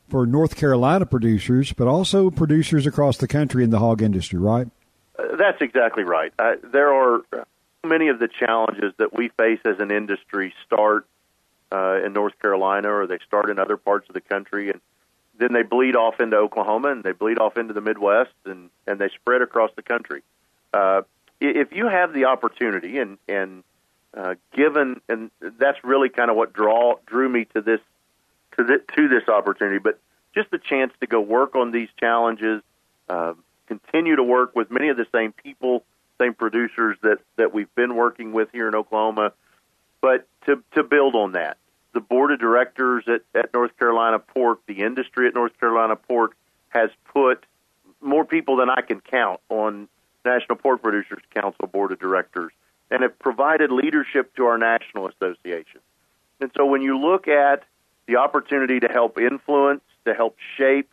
for 0.08 0.26
North 0.26 0.56
Carolina 0.56 1.04
producers, 1.06 1.72
but 1.72 1.88
also 1.88 2.30
producers 2.30 2.86
across 2.86 3.16
the 3.16 3.28
country 3.28 3.64
in 3.64 3.70
the 3.70 3.80
hog 3.80 4.02
industry, 4.02 4.38
right? 4.38 4.68
That's 5.18 5.60
exactly 5.60 6.04
right. 6.04 6.32
Uh, 6.38 6.54
there 6.62 6.92
are 6.92 7.22
many 7.84 8.08
of 8.08 8.18
the 8.18 8.28
challenges 8.28 8.92
that 8.98 9.12
we 9.12 9.30
face 9.36 9.60
as 9.64 9.80
an 9.80 9.90
industry 9.90 10.54
start 10.64 11.06
uh, 11.72 12.00
in 12.04 12.12
North 12.12 12.38
Carolina 12.40 12.92
or 12.92 13.06
they 13.06 13.18
start 13.26 13.50
in 13.50 13.58
other 13.58 13.76
parts 13.76 14.08
of 14.08 14.14
the 14.14 14.20
country 14.20 14.70
and 14.70 14.80
then 15.38 15.52
they 15.52 15.62
bleed 15.62 15.96
off 15.96 16.20
into 16.20 16.36
Oklahoma 16.36 16.90
and 16.90 17.04
they 17.04 17.12
bleed 17.12 17.38
off 17.38 17.56
into 17.56 17.74
the 17.74 17.80
Midwest 17.80 18.32
and, 18.44 18.70
and 18.86 18.98
they 18.98 19.08
spread 19.08 19.42
across 19.42 19.70
the 19.76 19.82
country. 19.82 20.22
Uh, 20.72 21.02
if 21.40 21.72
you 21.72 21.86
have 21.86 22.12
the 22.12 22.24
opportunity 22.24 22.98
and, 22.98 23.18
and 23.28 23.62
uh, 24.16 24.34
given, 24.54 25.00
and 25.08 25.30
that's 25.40 25.82
really 25.84 26.08
kind 26.08 26.30
of 26.30 26.36
what 26.36 26.52
draw 26.52 26.96
drew 27.06 27.28
me 27.28 27.46
to 27.54 27.60
this 27.60 27.80
to 28.56 28.64
this, 28.64 28.80
to 28.96 29.08
this 29.08 29.28
opportunity, 29.28 29.78
but 29.78 29.98
just 30.34 30.50
the 30.50 30.58
chance 30.58 30.92
to 31.00 31.06
go 31.06 31.20
work 31.20 31.54
on 31.54 31.72
these 31.72 31.88
challenges, 32.00 32.62
uh, 33.08 33.34
continue 33.66 34.16
to 34.16 34.22
work 34.22 34.56
with 34.56 34.70
many 34.70 34.88
of 34.88 34.96
the 34.96 35.06
same 35.12 35.32
people, 35.32 35.84
same 36.18 36.32
producers 36.32 36.96
that 37.02 37.18
that 37.36 37.52
we've 37.52 37.74
been 37.74 37.94
working 37.94 38.32
with 38.32 38.48
here 38.52 38.68
in 38.68 38.74
Oklahoma, 38.74 39.32
but 40.00 40.26
to 40.46 40.62
to 40.74 40.82
build 40.82 41.14
on 41.14 41.32
that 41.32 41.58
the 41.96 42.00
board 42.00 42.30
of 42.30 42.38
directors 42.38 43.04
at, 43.08 43.22
at 43.34 43.54
North 43.54 43.74
Carolina 43.78 44.18
Pork, 44.18 44.60
the 44.66 44.82
industry 44.82 45.26
at 45.26 45.34
North 45.34 45.58
Carolina 45.58 45.96
Pork, 45.96 46.36
has 46.68 46.90
put 47.10 47.46
more 48.02 48.22
people 48.22 48.56
than 48.56 48.68
I 48.68 48.82
can 48.82 49.00
count 49.00 49.40
on 49.48 49.88
National 50.22 50.56
Pork 50.56 50.82
Producers 50.82 51.22
Council 51.34 51.66
board 51.66 51.92
of 51.92 51.98
directors 51.98 52.52
and 52.90 53.02
have 53.02 53.18
provided 53.18 53.72
leadership 53.72 54.36
to 54.36 54.44
our 54.44 54.58
national 54.58 55.08
association. 55.08 55.80
And 56.38 56.50
so 56.54 56.66
when 56.66 56.82
you 56.82 56.98
look 56.98 57.28
at 57.28 57.64
the 58.06 58.16
opportunity 58.16 58.78
to 58.80 58.88
help 58.88 59.18
influence, 59.18 59.80
to 60.04 60.12
help 60.12 60.36
shape 60.58 60.90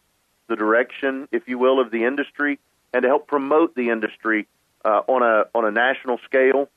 the 0.48 0.56
direction, 0.56 1.28
if 1.34 1.50
you 1.50 1.58
will, 1.58 1.82
of 1.82 1.92
the 1.92 2.06
industry, 2.06 2.60
and 2.94 3.02
to 3.04 3.10
help 3.10 3.28
promote 3.28 3.76
the 3.76 3.90
industry 3.90 4.48
uh, 4.86 5.02
on 5.08 5.22
a 5.22 5.48
on 5.54 5.66
a 5.66 5.72
national 5.72 6.18
scale, 6.20 6.70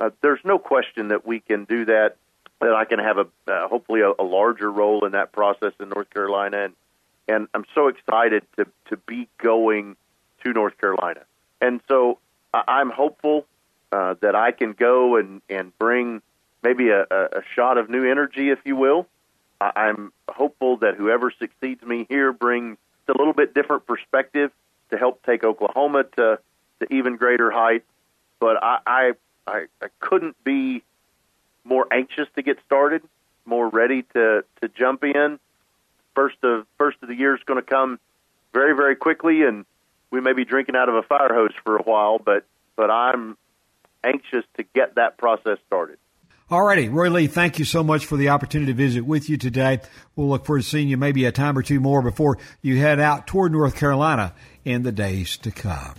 uh, 0.00 0.08
there's 0.22 0.40
no 0.44 0.58
question 0.58 1.08
that 1.08 1.26
we 1.26 1.40
can 1.40 1.64
do 1.64 1.84
that 1.84 2.16
that 2.60 2.74
I 2.74 2.84
can 2.84 2.98
have 2.98 3.18
a 3.18 3.26
uh, 3.50 3.68
hopefully 3.68 4.00
a, 4.00 4.12
a 4.18 4.24
larger 4.24 4.70
role 4.70 5.04
in 5.04 5.12
that 5.12 5.32
process 5.32 5.72
in 5.80 5.90
North 5.90 6.10
Carolina, 6.10 6.64
and 6.64 6.74
and 7.28 7.48
I'm 7.54 7.64
so 7.74 7.88
excited 7.88 8.44
to 8.56 8.66
to 8.88 8.96
be 8.96 9.28
going 9.38 9.96
to 10.44 10.52
North 10.52 10.78
Carolina, 10.78 11.22
and 11.60 11.80
so 11.88 12.18
I, 12.54 12.62
I'm 12.66 12.90
hopeful 12.90 13.46
uh, 13.92 14.14
that 14.20 14.34
I 14.34 14.52
can 14.52 14.72
go 14.72 15.16
and 15.16 15.42
and 15.48 15.76
bring 15.78 16.22
maybe 16.62 16.88
a, 16.88 17.02
a 17.10 17.42
shot 17.54 17.78
of 17.78 17.90
new 17.90 18.08
energy, 18.10 18.50
if 18.50 18.58
you 18.64 18.76
will. 18.76 19.06
I, 19.60 19.72
I'm 19.76 20.12
hopeful 20.28 20.78
that 20.78 20.94
whoever 20.96 21.30
succeeds 21.30 21.82
me 21.82 22.06
here 22.08 22.32
brings 22.32 22.78
a 23.08 23.12
little 23.12 23.34
bit 23.34 23.54
different 23.54 23.86
perspective 23.86 24.50
to 24.90 24.98
help 24.98 25.24
take 25.24 25.44
Oklahoma 25.44 26.04
to 26.16 26.38
to 26.80 26.92
even 26.92 27.16
greater 27.16 27.50
heights. 27.50 27.86
But 28.40 28.62
I 28.62 28.78
I, 28.86 29.12
I, 29.46 29.66
I 29.82 29.86
couldn't 30.00 30.42
be 30.42 30.82
more 31.66 31.86
anxious 31.92 32.28
to 32.36 32.42
get 32.42 32.58
started, 32.64 33.02
more 33.44 33.68
ready 33.68 34.02
to 34.14 34.44
to 34.62 34.68
jump 34.68 35.04
in. 35.04 35.38
First 36.14 36.36
of 36.42 36.66
first 36.78 36.98
of 37.02 37.08
the 37.08 37.14
year 37.14 37.34
is 37.34 37.42
going 37.44 37.60
to 37.62 37.68
come 37.68 37.98
very 38.52 38.74
very 38.74 38.96
quickly, 38.96 39.42
and 39.42 39.66
we 40.10 40.20
may 40.20 40.32
be 40.32 40.44
drinking 40.44 40.76
out 40.76 40.88
of 40.88 40.94
a 40.94 41.02
fire 41.02 41.32
hose 41.32 41.52
for 41.64 41.76
a 41.76 41.82
while, 41.82 42.18
but 42.18 42.44
but 42.76 42.90
I'm 42.90 43.36
anxious 44.04 44.44
to 44.56 44.62
get 44.74 44.94
that 44.94 45.18
process 45.18 45.58
started. 45.66 45.98
All 46.48 46.62
righty, 46.62 46.88
Roy 46.88 47.10
Lee, 47.10 47.26
thank 47.26 47.58
you 47.58 47.64
so 47.64 47.82
much 47.82 48.06
for 48.06 48.16
the 48.16 48.28
opportunity 48.28 48.72
to 48.72 48.76
visit 48.76 49.04
with 49.04 49.28
you 49.28 49.36
today. 49.36 49.80
We'll 50.14 50.28
look 50.28 50.46
forward 50.46 50.62
to 50.62 50.68
seeing 50.68 50.86
you 50.86 50.96
maybe 50.96 51.24
a 51.24 51.32
time 51.32 51.58
or 51.58 51.62
two 51.62 51.80
more 51.80 52.02
before 52.02 52.38
you 52.62 52.76
head 52.76 53.00
out 53.00 53.26
toward 53.26 53.50
North 53.50 53.74
Carolina 53.74 54.32
in 54.64 54.84
the 54.84 54.92
days 54.92 55.36
to 55.38 55.50
come. 55.50 55.96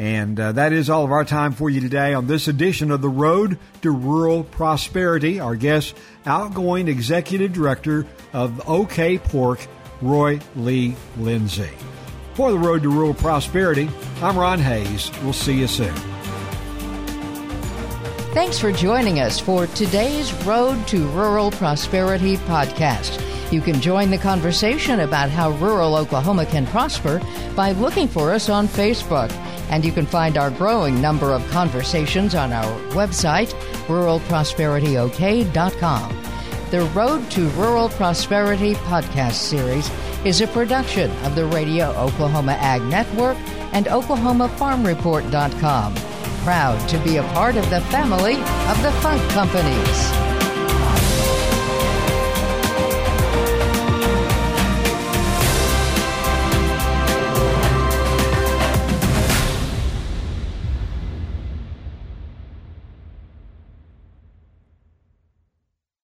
And 0.00 0.40
uh, 0.40 0.52
that 0.52 0.72
is 0.72 0.88
all 0.88 1.04
of 1.04 1.12
our 1.12 1.26
time 1.26 1.52
for 1.52 1.68
you 1.68 1.82
today 1.82 2.14
on 2.14 2.26
this 2.26 2.48
edition 2.48 2.90
of 2.90 3.02
The 3.02 3.10
Road 3.10 3.58
to 3.82 3.90
Rural 3.90 4.44
Prosperity. 4.44 5.40
Our 5.40 5.56
guest, 5.56 5.94
outgoing 6.24 6.88
Executive 6.88 7.52
Director 7.52 8.06
of 8.32 8.66
OK 8.66 9.18
Pork, 9.18 9.60
Roy 10.00 10.40
Lee 10.56 10.96
Lindsay. 11.18 11.68
For 12.32 12.50
The 12.50 12.58
Road 12.58 12.82
to 12.84 12.88
Rural 12.88 13.12
Prosperity, 13.12 13.90
I'm 14.22 14.38
Ron 14.38 14.58
Hays. 14.58 15.10
We'll 15.22 15.34
see 15.34 15.60
you 15.60 15.66
soon. 15.66 15.94
Thanks 18.32 18.58
for 18.58 18.72
joining 18.72 19.20
us 19.20 19.38
for 19.38 19.66
today's 19.66 20.32
Road 20.46 20.88
to 20.88 21.06
Rural 21.08 21.50
Prosperity 21.50 22.38
podcast. 22.38 23.22
You 23.52 23.60
can 23.60 23.82
join 23.82 24.10
the 24.10 24.16
conversation 24.16 25.00
about 25.00 25.28
how 25.28 25.50
rural 25.50 25.94
Oklahoma 25.94 26.46
can 26.46 26.66
prosper 26.68 27.20
by 27.54 27.72
looking 27.72 28.08
for 28.08 28.32
us 28.32 28.48
on 28.48 28.66
Facebook 28.66 29.30
and 29.70 29.82
you 29.84 29.92
can 29.92 30.04
find 30.04 30.36
our 30.36 30.50
growing 30.50 31.00
number 31.00 31.32
of 31.32 31.48
conversations 31.48 32.34
on 32.34 32.52
our 32.52 32.78
website, 32.90 33.54
ruralprosperityok.com. 33.86 36.16
The 36.70 36.82
Road 36.94 37.30
to 37.32 37.48
Rural 37.50 37.88
Prosperity 37.88 38.74
podcast 38.74 39.32
series 39.32 39.90
is 40.24 40.40
a 40.40 40.46
production 40.46 41.10
of 41.24 41.34
the 41.34 41.46
Radio 41.46 41.90
Oklahoma 41.92 42.52
Ag 42.52 42.80
Network 42.82 43.36
and 43.72 43.86
OklahomaFarmReport.com. 43.86 45.94
Proud 46.44 46.88
to 46.88 46.98
be 46.98 47.16
a 47.16 47.24
part 47.34 47.56
of 47.56 47.68
the 47.70 47.80
family 47.82 48.34
of 48.34 48.82
the 48.82 48.92
Funk 49.00 49.20
Companies. 49.30 50.29